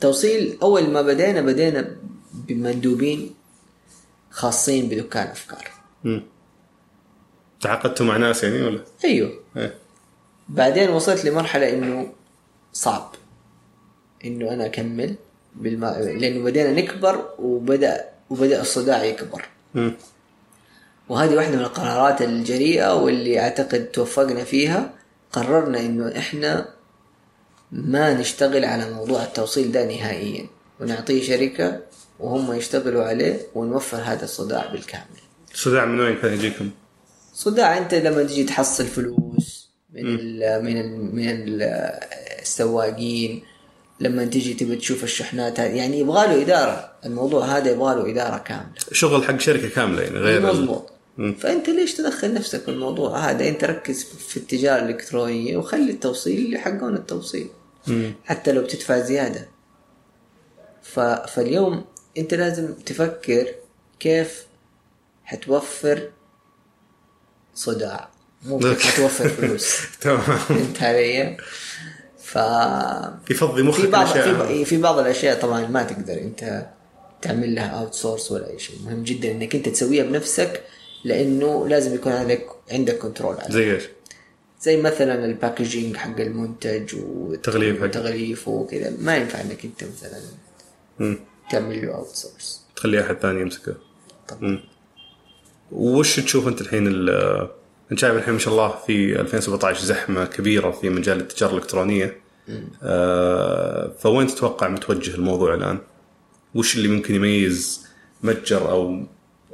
توصيل 0.00 0.58
أول 0.62 0.90
ما 0.90 1.02
بدينا 1.02 1.40
بدينا 1.40 1.96
بمندوبين 2.32 3.34
خاصين 4.30 4.88
بدكان 4.88 5.26
أفكار. 5.26 5.70
امم 6.06 6.22
تعاقدتوا 7.61 8.06
مع 8.06 8.16
ناس 8.16 8.44
يعني 8.44 8.62
ولا؟ 8.62 8.84
أيوه. 9.04 9.40
إيه. 9.56 9.74
بعدين 10.48 10.90
وصلت 10.90 11.24
لمرحلة 11.24 11.72
إنه 11.72 12.12
صعب. 12.72 13.14
إنه 14.24 14.52
أنا 14.52 14.66
أكمل. 14.66 15.14
بالما... 15.54 15.87
لأنه 16.00 16.44
بدينا 16.44 16.72
نكبر 16.72 17.28
وبدا 17.38 18.04
وبدأ 18.30 18.61
الصداع 18.61 19.04
يكبر. 19.04 19.44
م. 19.74 19.90
وهذه 21.08 21.34
واحدة 21.34 21.56
من 21.56 21.62
القرارات 21.62 22.22
الجريئة 22.22 22.94
واللي 22.94 23.40
أعتقد 23.40 23.84
توفقنا 23.84 24.44
فيها. 24.44 24.94
قررنا 25.32 25.80
إنه 25.80 26.18
إحنا 26.18 26.68
ما 27.72 28.14
نشتغل 28.14 28.64
على 28.64 28.90
موضوع 28.90 29.22
التوصيل 29.22 29.72
ده 29.72 29.87
نهائيا. 29.87 30.46
ونعطيه 30.80 31.22
شركة 31.22 31.80
وهم 32.20 32.52
يشتغلوا 32.52 33.04
عليه 33.04 33.40
ونوفر 33.54 33.96
هذا 33.96 34.24
الصداع 34.24 34.66
بالكامل. 34.72 35.20
صداع 35.54 35.84
من 35.84 36.00
وين 36.00 36.16
كان 36.16 36.32
يجيكم؟ 36.32 36.70
صداع 37.34 37.78
أنت 37.78 37.94
لما 37.94 38.22
تجي 38.22 38.44
تحصل 38.44 38.87
فلوس 38.87 39.70
من 39.92 40.06
ال 40.06 40.64
من 40.64 40.80
ال 40.80 41.14
من 41.16 41.26
السواقين 42.42 43.42
لما 44.00 44.24
تجي 44.24 44.54
تبي 44.54 44.76
تشوف 44.76 45.04
الشحنات 45.04 45.61
هذه 45.61 45.74
يعني 45.76 45.98
يبغى 45.98 46.26
له 46.26 46.42
إدارة. 46.42 46.92
الموضوع 47.06 47.44
هذا 47.46 47.70
يبغى 47.70 47.94
له 47.94 48.11
إدارة 48.11 48.38
كاملة. 48.38 48.72
شغل 48.92 49.24
حق 49.24 49.40
شركة 49.40 49.68
كاملة 49.68 50.02
يعني 50.02 50.18
غير 50.18 50.40
مضبوط. 50.42 50.92
فأنت 51.40 51.68
ليش 51.68 51.94
تدخل 51.94 52.34
نفسك 52.34 52.62
في 52.62 52.68
الموضوع 52.70 53.18
هذا؟ 53.18 53.48
أنت 53.48 53.64
ركز 53.64 54.04
في 54.04 54.37
التجارة 54.37 54.82
الإلكترونية 54.82 55.56
وخلي 55.56 55.90
التوصيل 55.90 56.44
اللي 56.46 56.58
حقون 56.58 56.94
التوصيل. 56.94 57.48
حتى 58.24 58.52
لو 58.52 58.62
بتدفع 58.62 58.98
زيادة. 58.98 59.48
ف... 60.82 61.00
فاليوم 61.00 61.84
أنت 62.18 62.34
لازم 62.34 62.74
تفكر 62.74 63.46
كيف 64.00 64.46
حتوفر 65.24 66.08
صداع. 67.54 68.08
مو 68.46 68.61
حتوفر 68.84 69.28
فلوس. 69.28 69.76
تمام. 70.00 70.20
فهمت 70.20 70.82
علي؟ 70.82 71.37
ف 72.28 72.38
يفضي 73.30 73.62
مخك 73.62 73.80
في 73.80 73.86
بعض 73.86 74.06
في, 74.06 74.64
في 74.64 74.78
بعض 74.78 74.98
الأشياء 74.98 75.40
طبعا 75.40 75.66
ما 75.66 75.82
تقدر 75.82 76.14
أنت 76.14 76.66
تعمل 77.22 77.54
لها 77.54 77.66
outsource 77.66 78.32
ولا 78.32 78.50
أي 78.50 78.58
شيء. 78.58 78.76
مهم 78.84 79.02
جدا 79.02 79.30
إنك 79.30 79.54
أنت 79.54 79.68
تسويها 79.68 80.04
بنفسك 80.04 80.62
لأنه 81.04 81.68
لازم 81.68 81.94
يكون 81.94 82.12
عندك 82.12 82.46
عندك 82.70 82.98
control 82.98 83.37
عليها. 83.36 83.50
زي 83.50 83.74
إيش؟ 83.74 83.84
زي 84.62 84.82
مثلا 84.82 85.24
ال 85.24 85.32
packaging 85.32 85.96
حق 85.96 86.20
المنتج 86.20 86.94
والتغليف 86.94 87.82
وتغليفه 87.82 88.50
وكذا. 88.50 88.92
ما 89.00 89.16
ينفع 89.16 89.40
إنك 89.40 89.64
أنت 89.64 89.84
مثلا 89.84 90.20
تعمل 91.50 91.86
له 91.86 91.94
outsource 91.94 92.62
تخلي 92.76 93.00
أحد 93.00 93.16
ثاني 93.16 93.40
يمسكه. 93.40 93.74
طبعا. 94.28 94.60
وش 95.72 96.20
تشوف 96.20 96.48
أنت 96.48 96.60
الحين 96.60 96.86
انت 97.92 97.98
شايف 97.98 98.14
الحين 98.14 98.33
ما 98.33 98.38
شاء 98.38 98.53
الله 98.53 98.74
في 98.87 99.20
2017 99.20 99.85
زحمة 99.85 100.24
كبيرة 100.24 100.70
في 100.70 100.90
مجال 100.90 101.20
التجارة 101.20 101.51
الإلكترونية 101.51 102.20
آه 102.83 103.92
فوين 103.98 104.27
تتوقع 104.27 104.68
متوجه 104.68 105.14
الموضوع 105.14 105.55
الآن؟ 105.55 105.79
وش 106.55 106.77
اللي 106.77 106.88
ممكن 106.88 107.14
يميز 107.14 107.87
متجر 108.22 108.70
أو 108.70 109.03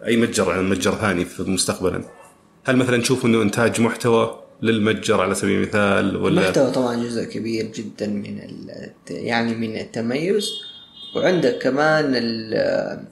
أي 0.07 0.17
متجر 0.17 0.51
عن 0.51 0.69
متجر 0.69 0.95
ثاني 0.95 1.25
في 1.25 1.43
مستقبلا؟ 1.43 2.05
هل 2.65 2.77
مثلا 2.77 3.03
تشوف 3.03 3.25
إنه 3.25 3.43
إنتاج 3.43 3.81
محتوى 3.81 4.41
للمتجر 4.63 5.21
على 5.21 5.35
سبيل 5.35 5.57
المثال 5.57 6.17
ولا 6.17 6.41
المحتوى 6.41 6.71
طبعا 6.71 6.97
جزء 6.97 7.25
كبير 7.25 7.67
جدا 7.67 8.07
من 8.07 8.41
يعني 9.11 9.55
من 9.55 9.77
التميز 9.77 10.51
وعندك 11.17 11.59
كمان 11.59 12.15
آه، 12.55 13.05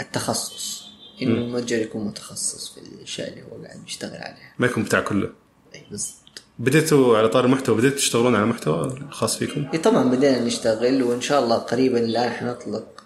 التخصص 0.00 0.79
إنه 1.22 1.38
المتجر 1.38 1.78
يكون 1.78 2.06
متخصص 2.06 2.74
في 2.74 2.80
الأشياء 2.80 3.28
اللي 3.28 3.42
هو 3.42 3.64
قاعد 3.64 3.84
بيشتغل 3.84 4.16
عليها. 4.16 4.54
ما 4.58 4.66
يكون 4.66 4.82
بتاع 4.82 5.00
كله. 5.00 5.30
اي 5.74 5.82
بالضبط. 5.90 6.42
بديتوا 6.58 7.18
على 7.18 7.28
طار 7.28 7.44
المحتوى 7.44 7.76
بديتوا 7.76 7.96
تشتغلون 7.96 8.34
على 8.34 8.46
محتوى 8.46 8.98
خاص 9.10 9.36
فيكم؟ 9.36 9.66
اي 9.72 9.78
طبعا 9.78 10.10
بدينا 10.10 10.44
نشتغل 10.44 11.02
وإن 11.02 11.20
شاء 11.20 11.44
الله 11.44 11.56
قريبا 11.56 11.98
الآن 11.98 12.30
حنطلق 12.30 13.04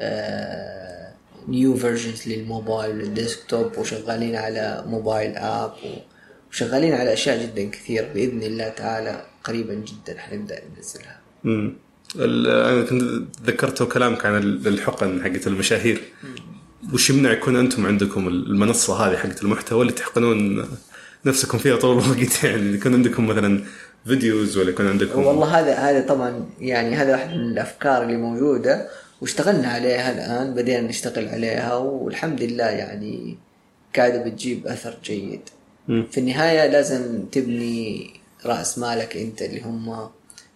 آه 0.00 1.12
new 1.48 1.76
versions 1.76 2.28
لل 2.28 2.46
mobile 2.46 2.98
وال 2.98 3.16
desktop 3.16 3.78
وشغالين 3.78 4.36
على 4.36 4.84
mobile 4.86 5.36
app 5.36 5.72
وشغالين 6.50 6.94
على 6.94 7.12
أشياء 7.12 7.42
جدا 7.42 7.70
كثير 7.70 8.08
بإذن 8.14 8.42
الله 8.42 8.68
تعالى 8.68 9.26
قريبا 9.44 9.74
جدا 9.74 10.18
حنبدأ 10.18 10.62
ننزلها. 10.76 11.20
امم 11.44 11.76
أنا 12.16 12.82
كنت 12.82 13.28
ذكرت 13.46 13.82
كلامك 13.82 14.26
عن 14.26 14.36
الحقن 14.42 15.22
حقت 15.22 15.46
المشاهير. 15.46 16.02
وش 16.92 17.10
يمنع 17.10 17.32
يكون 17.32 17.56
أنتم 17.56 17.86
عندكم 17.86 18.28
المنصة 18.28 18.96
هذه 18.96 19.16
حقت 19.16 19.42
المحتوى 19.42 19.82
اللي 19.82 19.92
تحقنون 19.92 20.68
نفسكم 21.24 21.58
فيها 21.58 21.76
طول 21.76 21.98
الوقت؟ 21.98 22.44
يعني 22.44 22.74
يكون 22.74 22.94
عندكم 22.94 23.26
مثلا 23.26 23.64
videos 24.04 24.56
ولا 24.56 24.70
يكون 24.70 24.88
عندكم 24.88 25.24
والله 25.24 25.60
هذا 25.60 25.74
هذا 25.74 26.00
طبعا 26.00 26.46
يعني 26.60 26.96
هذا 26.96 27.12
واحد 27.12 27.28
من 27.28 27.52
الأفكار 27.52 28.02
اللي 28.02 28.16
موجودة 28.16 28.88
واشتغلنا 29.20 29.68
عليها 29.68 30.12
الآن 30.12 30.54
بدينا 30.54 30.80
نشتغل 30.80 31.28
عليها 31.28 31.74
والحمد 31.74 32.42
لله 32.42 32.64
يعني 32.64 33.36
قاعدة 33.96 34.24
بتجيب 34.24 34.66
أثر 34.66 34.98
جيد. 35.04 35.40
في 35.86 36.18
النهاية 36.18 36.66
لازم 36.66 37.24
تبني 37.32 38.10
رأس 38.46 38.78
مالك 38.78 39.16
أنت 39.16 39.42
اللي 39.42 39.62
هم 39.62 40.08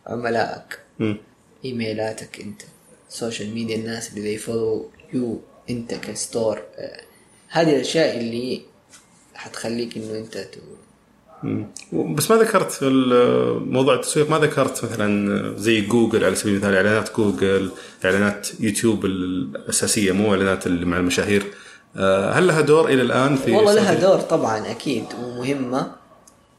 عملائك. 0.07 0.79
إيميلاتك 1.65 2.41
أنت. 2.41 2.63
social 3.09 3.55
media 3.55 3.77
الناس 3.77 4.13
اللي 4.17 4.35
يـ 4.35 4.43
follow 4.43 4.91
you 5.13 5.41
أنت 5.71 5.95
ك 5.95 6.06
store 6.06 6.63
آه، 6.77 7.01
هذه 7.49 7.77
الأشياء 7.77 8.19
اللي 8.19 8.63
حتخليك 9.35 9.97
إنه 9.97 10.19
أنت 10.19 10.47
بس 11.93 12.31
ما 12.31 12.37
ذكرت 12.37 12.79
موضوع 13.65 13.95
التسويق 13.95 14.31
ما 14.31 14.39
ذكرت 14.39 14.85
مثلا 14.85 15.59
زي 15.59 15.81
جوجل 15.81 16.25
على 16.25 16.35
سبيل 16.35 16.55
المثال 16.55 16.75
إعلانات 16.75 17.17
جوجل 17.17 17.71
إعلانات 18.05 18.49
يوتيوب 18.61 19.05
الأساسية 19.05 20.13
مو 20.13 20.33
إعلانات 20.33 20.67
اللي 20.67 20.87
مع 20.87 20.97
المشاهير. 20.97 21.47
آه، 21.97 22.33
هل 22.33 22.47
لها 22.47 22.61
دور 22.61 22.89
إلى 22.89 23.03
الآن 23.03 23.37
في 23.37 23.53
والله 23.53 23.75
لها 23.75 23.95
دور 23.95 24.21
طبعا 24.21 24.71
أكيد 24.71 25.05
ومهمة. 25.23 25.93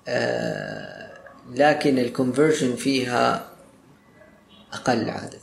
آه، 0.08 1.14
لكن 1.56 2.00
ال 2.00 2.07
conversion 2.07 2.76
فيها 2.76 3.46
أقل 4.74 5.10
عادة. 5.10 5.40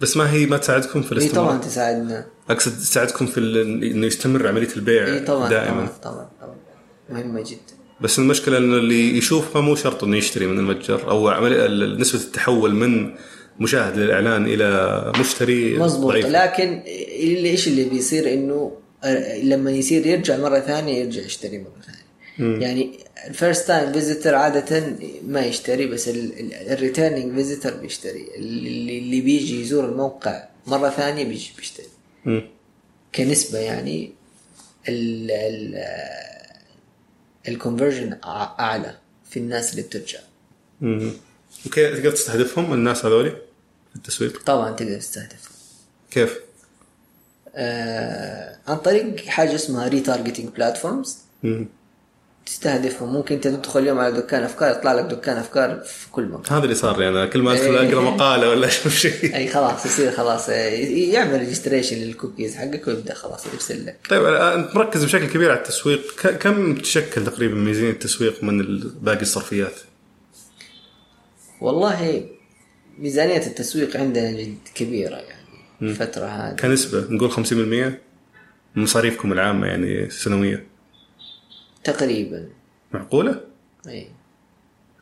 بس 0.00 0.16
ما 0.16 0.30
هي 0.30 0.46
ما 0.46 0.56
تساعدكم 0.56 1.02
في 1.02 1.12
الاستمرار؟ 1.12 1.46
طبعا 1.46 1.58
تساعدنا. 1.58 2.26
أقصد 2.50 2.72
تساعدكم 2.72 3.26
في 3.26 3.40
إنه 3.40 4.06
يستمر 4.06 4.48
عملية 4.48 4.68
البيع 4.76 5.06
إي 5.06 5.20
طبعا 5.20 5.48
دائما. 5.48 5.88
طبعا 6.02 6.14
طبعا, 6.14 6.28
طبعا. 6.40 6.56
مهمة 7.10 7.40
جدا. 7.40 7.74
بس 8.00 8.18
المشكلة 8.18 8.58
إنه 8.58 8.76
اللي 8.76 9.18
يشوفها 9.18 9.62
مو 9.62 9.74
شرط 9.74 10.04
إنه 10.04 10.16
يشتري 10.16 10.46
من 10.46 10.58
المتجر 10.58 11.10
أو 11.10 11.30
نسبة 11.96 12.20
التحول 12.20 12.74
من 12.74 13.14
مشاهد 13.60 13.96
للإعلان 13.98 14.46
إلى 14.46 15.12
مشتري 15.20 15.78
مزبوط 15.78 16.12
ضعيف. 16.12 16.26
لكن 16.26 16.82
اللي 17.20 17.50
إيش 17.50 17.68
اللي 17.68 17.84
بيصير 17.84 18.34
إنه 18.34 18.72
لما 19.42 19.70
يصير 19.70 20.06
يرجع 20.06 20.36
مرة 20.36 20.60
ثانية 20.60 21.04
يرجع 21.04 21.22
يشتري 21.22 21.58
مرة 21.58 21.82
ثانية. 21.86 22.58
يعني 22.60 22.98
ال 23.28 23.34
first 23.34 23.66
time 23.66 23.92
visitor 23.92 24.34
عاده 24.34 24.96
ما 25.26 25.46
يشتري 25.46 25.86
بس 25.86 26.10
ال 26.70 26.76
returning 26.76 27.34
visitor 27.34 27.72
بيشتري. 27.72 28.28
اللي 28.36 29.20
بيجي 29.20 29.60
يزور 29.60 29.84
الموقع 29.84 30.44
مرة 30.66 30.88
ثانية 30.88 31.24
بيجي 31.24 31.50
بيشتري. 31.56 31.86
كنسبة 33.14 33.58
يعني 33.58 34.12
ال 34.88 35.30
ال 35.30 35.84
ال 37.48 37.54
conversion 37.54 38.18
أعلى 38.24 38.98
في 39.30 39.38
الناس 39.38 39.70
اللي 39.70 39.82
بترجع. 39.82 40.18
امم 40.82 41.12
okay 41.66 41.94
تقدر 41.94 42.10
تستهدفهم 42.10 42.72
الناس 42.72 43.04
هذولي 43.04 43.30
في 43.90 43.96
التسويق؟ 43.96 44.42
طبعا 44.42 44.70
تقدر 44.70 44.98
تستهدفهم. 44.98 45.54
كيف؟ 46.10 46.38
آه 47.54 48.56
عن 48.66 48.76
طريق 48.76 49.26
حاجة 49.26 49.54
اسمها 49.54 49.88
retargeting 49.88 50.48
platforms 50.48 51.18
تستهدفهم 52.46 53.12
ممكن 53.12 53.34
انت 53.34 53.48
تدخل 53.48 53.80
اليوم 53.80 53.98
على 53.98 54.12
دكان 54.16 54.42
أفكار 54.42 54.70
يطلع 54.76 54.92
لك 54.92 55.04
دكان 55.04 55.36
أفكار 55.36 55.80
في 55.80 56.10
كل 56.10 56.24
مكان. 56.24 56.56
هذا 56.56 56.64
اللي 56.64 56.74
صار 56.74 56.98
لي 56.98 57.08
أنا. 57.08 57.26
كل 57.26 57.42
ما 57.42 57.52
أدخل 57.52 57.78
إيه. 57.78 57.88
أقرأ 57.88 58.00
مقالة 58.00 58.48
ولا 58.48 58.66
أشوف 58.66 58.96
شيء. 58.96 59.34
إي 59.36 59.48
خلاص 59.48 59.86
يصير 59.86 60.12
خلاص 60.12 60.48
يعمل 60.48 61.38
registration 61.38 61.96
لل 61.96 62.09
cookies 62.09 62.56
حقك 62.56 62.88
ويبدأ 62.88 63.14
خلاص 63.14 63.46
يرسل 63.54 63.86
لك. 63.86 63.96
طيب 64.10 64.24
أنت 64.24 64.76
مركز 64.76 65.04
بشكل 65.04 65.26
كبير 65.26 65.50
على 65.50 65.58
التسويق. 65.58 66.20
كم 66.40 66.74
تشكل 66.74 67.24
تقريبا 67.24 67.54
ميزانيه 67.54 67.90
التسويق 67.90 68.44
من 68.44 68.78
باقي 69.02 69.22
الصرفيات؟ 69.22 69.74
والله 71.60 72.24
ميزانية 72.98 73.46
التسويق 73.46 73.96
عندنا 73.96 74.30
جد 74.30 74.58
كبيرة 74.74 75.16
يعني 75.16 75.44
الفترة 75.82 76.26
هذه. 76.26 76.56
كنسبة 76.56 77.06
نقول 77.10 77.32
50% 77.32 77.52
من 77.52 78.82
مصاريفكم 78.82 79.32
العامة 79.32 79.66
يعني 79.66 80.10
سنويه 80.10 80.73
تقريبا 81.84 82.48
معقولة؟ 82.92 83.40
اي 83.88 84.08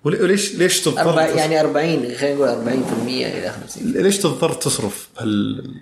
وليش 0.05 0.55
ليش 0.55 0.80
تضطر 0.80 1.01
أربع 1.01 1.28
يعني 1.28 1.61
40 1.61 2.14
خلينا 2.14 2.35
نقول 2.35 2.49
40% 2.49 3.09
إلى 3.09 3.55
50 3.66 3.93
ليش 3.93 4.18
تضطر 4.18 4.53
تصرف 4.53 5.09
بهال 5.16 5.74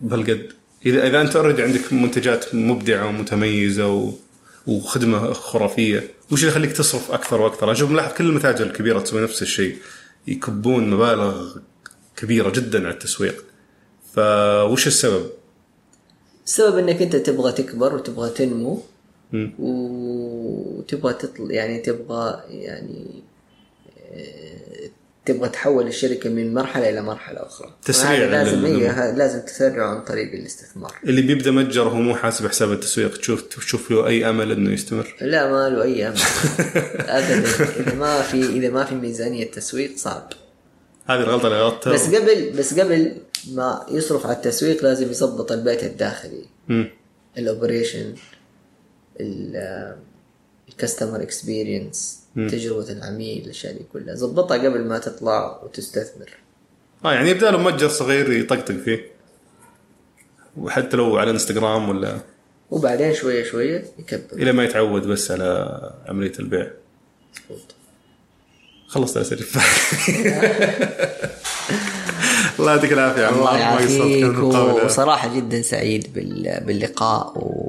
بهالقد؟ 0.00 0.52
اذا 0.86 1.06
إذا 1.06 1.20
أنت 1.20 1.36
اوريدي 1.36 1.62
عندك 1.62 1.92
منتجات 1.92 2.54
مبدعة 2.54 3.06
ومتميزة 3.06 3.94
و... 3.94 4.12
وخدمة 4.66 5.32
خرافية 5.32 6.10
وش 6.32 6.40
اللي 6.40 6.50
يخليك 6.52 6.72
تصرف 6.72 7.10
أكثر 7.10 7.40
وأكثر؟ 7.40 7.72
أشوف 7.72 7.90
ملاحظ 7.90 8.12
كل 8.12 8.26
المتاجر 8.26 8.66
الكبيرة 8.66 9.00
تسوي 9.00 9.22
نفس 9.22 9.42
الشيء 9.42 9.78
يكبون 10.26 10.90
مبالغ 10.90 11.56
كبيرة 12.16 12.50
جدا 12.50 12.78
على 12.78 12.94
التسويق 12.94 13.44
فوش 14.14 14.86
السبب؟ 14.86 15.30
السبب 16.46 16.78
إنك 16.78 17.02
أنت 17.02 17.16
تبغى 17.16 17.52
تكبر 17.52 17.94
وتبغى 17.94 18.30
تنمو 18.30 18.82
وتبغى 19.58 21.14
تطل 21.14 21.50
يعني 21.50 21.78
تبغى 21.78 22.42
يعني 22.48 23.06
آه، 24.12 24.90
تبغى 25.26 25.48
تحول 25.48 25.86
الشركة 25.86 26.30
من 26.30 26.54
مرحلة 26.54 26.90
إلى 26.90 27.02
مرحلة 27.02 27.46
أخرى. 27.46 27.74
تسريع 27.84 28.26
لازم 28.26 28.66
هي 28.66 29.12
لازم 29.16 29.40
تسرع 29.40 29.90
عن 29.90 30.04
طريق 30.04 30.32
الاستثمار. 30.32 30.94
اللي 31.04 31.22
بيبدأ 31.22 31.50
متجر 31.50 31.82
هو 31.82 31.94
مو 31.94 32.14
حاسب 32.14 32.46
حساب 32.46 32.72
التسويق. 32.72 33.18
تشوف 33.18 33.42
تشوف 33.42 33.90
له 33.90 34.06
أي 34.06 34.30
أمل 34.30 34.52
إنه 34.52 34.72
يستمر. 34.72 35.14
لا 35.20 35.50
ما 35.50 35.68
له 35.68 35.82
أي 35.82 36.08
أمل. 36.08 36.18
ابدا. 36.98 37.38
إذا 37.80 37.94
ما 37.94 38.22
في 38.22 38.42
إذا 38.42 38.70
ما 38.70 38.84
في 38.84 38.94
ميزانية 38.94 39.50
تسويق 39.50 39.96
صعب. 39.96 40.32
هذه 41.06 41.20
الغلطة 41.20 41.46
اللي 41.46 41.62
غلطتها. 41.62 41.92
بس 41.92 42.14
قبل 42.14 42.50
بس 42.58 42.80
قبل 42.80 43.16
ما 43.52 43.86
يصرف 43.90 44.26
على 44.26 44.36
التسويق 44.36 44.84
لازم 44.84 45.10
يظبط 45.10 45.52
البيت 45.52 45.84
الداخلي. 45.84 46.44
ال 47.38 47.45
operation. 47.45 48.14
ال 50.68 50.74
customer 50.74 51.22
experience 51.22 52.20
تجربة 52.36 52.92
العميل 52.92 53.44
الأشياء 53.44 53.72
دي 53.72 53.84
كلها. 53.92 54.14
ظبطها 54.14 54.58
قبل 54.58 54.84
ما 54.84 54.98
تطلع 54.98 55.60
وتستثمر. 55.62 56.30
آه 57.04 57.12
يعني 57.12 57.30
يبدأ 57.30 57.50
له 57.50 57.58
متجر 57.58 57.88
صغير 57.88 58.32
يطقطق 58.32 58.74
فيه. 58.74 59.06
وحتى 60.56 60.96
لو 60.96 61.16
على 61.16 61.30
إنستغرام 61.30 61.88
ولا 61.88 62.18
وبعدين 62.70 63.14
شوية 63.14 63.44
شوية 63.44 63.84
يكبر. 63.98 64.32
إلى 64.32 64.52
ما 64.52 64.64
يتعود 64.64 65.06
بس 65.06 65.30
على 65.30 65.78
عملية 66.08 66.32
البيع. 66.38 66.70
خلصت 68.86 69.16
اسئله 69.16 69.46
الله 72.58 72.72
يعطيك 72.72 72.92
العافية. 72.92 73.28
الله 73.28 73.58
يعافيك. 73.58 74.38
وصراحة 74.84 75.36
جدا 75.36 75.62
سعيد 75.62 76.12
باللقاء 76.66 77.38
و 77.38 77.59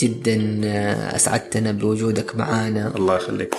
جدا 0.00 0.60
آه، 0.64 1.16
أسعدتنا 1.16 1.72
بوجودك 1.72 2.36
معنا 2.36 2.96
الله 2.96 3.16
يخليك. 3.16 3.54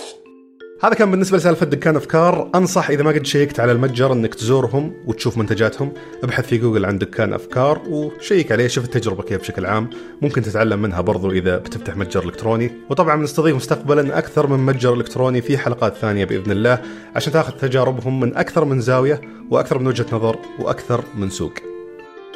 هذا 0.83 0.93
كان 0.93 1.11
بالنسبة 1.11 1.37
لسالفة 1.37 1.65
دكان 1.65 1.95
أفكار 1.95 2.51
أنصح 2.55 2.89
إذا 2.89 3.03
ما 3.03 3.11
قد 3.11 3.25
شيكت 3.25 3.59
على 3.59 3.71
المتجر 3.71 4.13
أنك 4.13 4.35
تزورهم 4.35 4.93
وتشوف 5.05 5.37
منتجاتهم. 5.37 5.93
ابحث 6.23 6.47
في 6.47 6.57
جوجل 6.57 6.85
عن 6.85 6.97
دكان 6.97 7.33
أفكار 7.33 7.81
وشيك 7.89 8.51
عليه 8.51 8.67
شوف 8.67 8.85
التجربة 8.85 9.23
كيف 9.23 9.41
بشكل 9.41 9.65
عام. 9.65 9.89
ممكن 10.21 10.41
تتعلم 10.41 10.81
منها 10.81 11.01
برضو 11.01 11.31
إذا 11.31 11.57
بتفتح 11.57 11.97
متجر 11.97 12.23
إلكتروني. 12.23 12.71
وطبعا 12.89 13.15
بنستضيف 13.15 13.55
مستقبلا 13.55 14.17
أكثر 14.17 14.47
من 14.47 14.65
متجر 14.65 14.93
إلكتروني 14.93 15.41
في 15.41 15.57
حلقات 15.57 15.95
ثانية 15.95 16.25
بإذن 16.25 16.51
الله 16.51 16.81
عشان 17.15 17.33
تاخذ 17.33 17.51
تجاربهم 17.51 18.19
من 18.19 18.37
أكثر 18.37 18.65
من 18.65 18.81
زاوية 18.81 19.21
وأكثر 19.49 19.79
من 19.79 19.87
وجهة 19.87 20.05
نظر 20.11 20.39
وأكثر 20.59 21.03
من 21.17 21.29
سوق. 21.29 21.68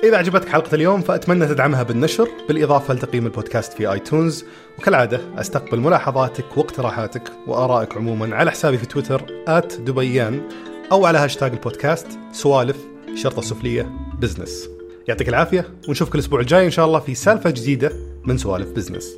إذا 0.03 0.17
عجبتك 0.17 0.49
حلقة 0.49 0.75
اليوم 0.75 1.01
فأتمنى 1.01 1.47
تدعمها 1.47 1.83
بالنشر 1.83 2.29
بالإضافة 2.47 2.93
لتقييم 2.93 3.25
البودكاست 3.25 3.73
في 3.73 3.91
iTunes. 3.91 4.45
وكالعادة 4.79 5.21
أستقبل 5.37 5.79
ملاحظاتك 5.79 6.57
واقتراحاتك 6.57 7.31
وآرائك 7.47 7.97
عموما 7.97 8.35
على 8.35 8.51
حسابي 8.51 8.77
في 8.77 8.85
تويتر 8.85 9.25
at 9.47 9.73
دبيان 9.73 10.41
أو 10.91 11.05
على 11.05 11.17
هاشتاج 11.17 11.51
البودكاست 11.51 12.07
سوالف 12.31 12.77
شرطة 13.15 13.41
سفلية 13.41 13.91
business 14.19 14.69
يعطيك 15.07 15.29
العافية 15.29 15.67
ونشوفك 15.87 16.15
الأسبوع 16.15 16.39
الجاي 16.39 16.65
إن 16.65 16.71
شاء 16.71 16.85
الله 16.85 16.99
في 16.99 17.15
سالفة 17.15 17.49
جديدة 17.49 17.91
من 18.25 18.37
سوالف 18.37 18.69
business 18.69 19.17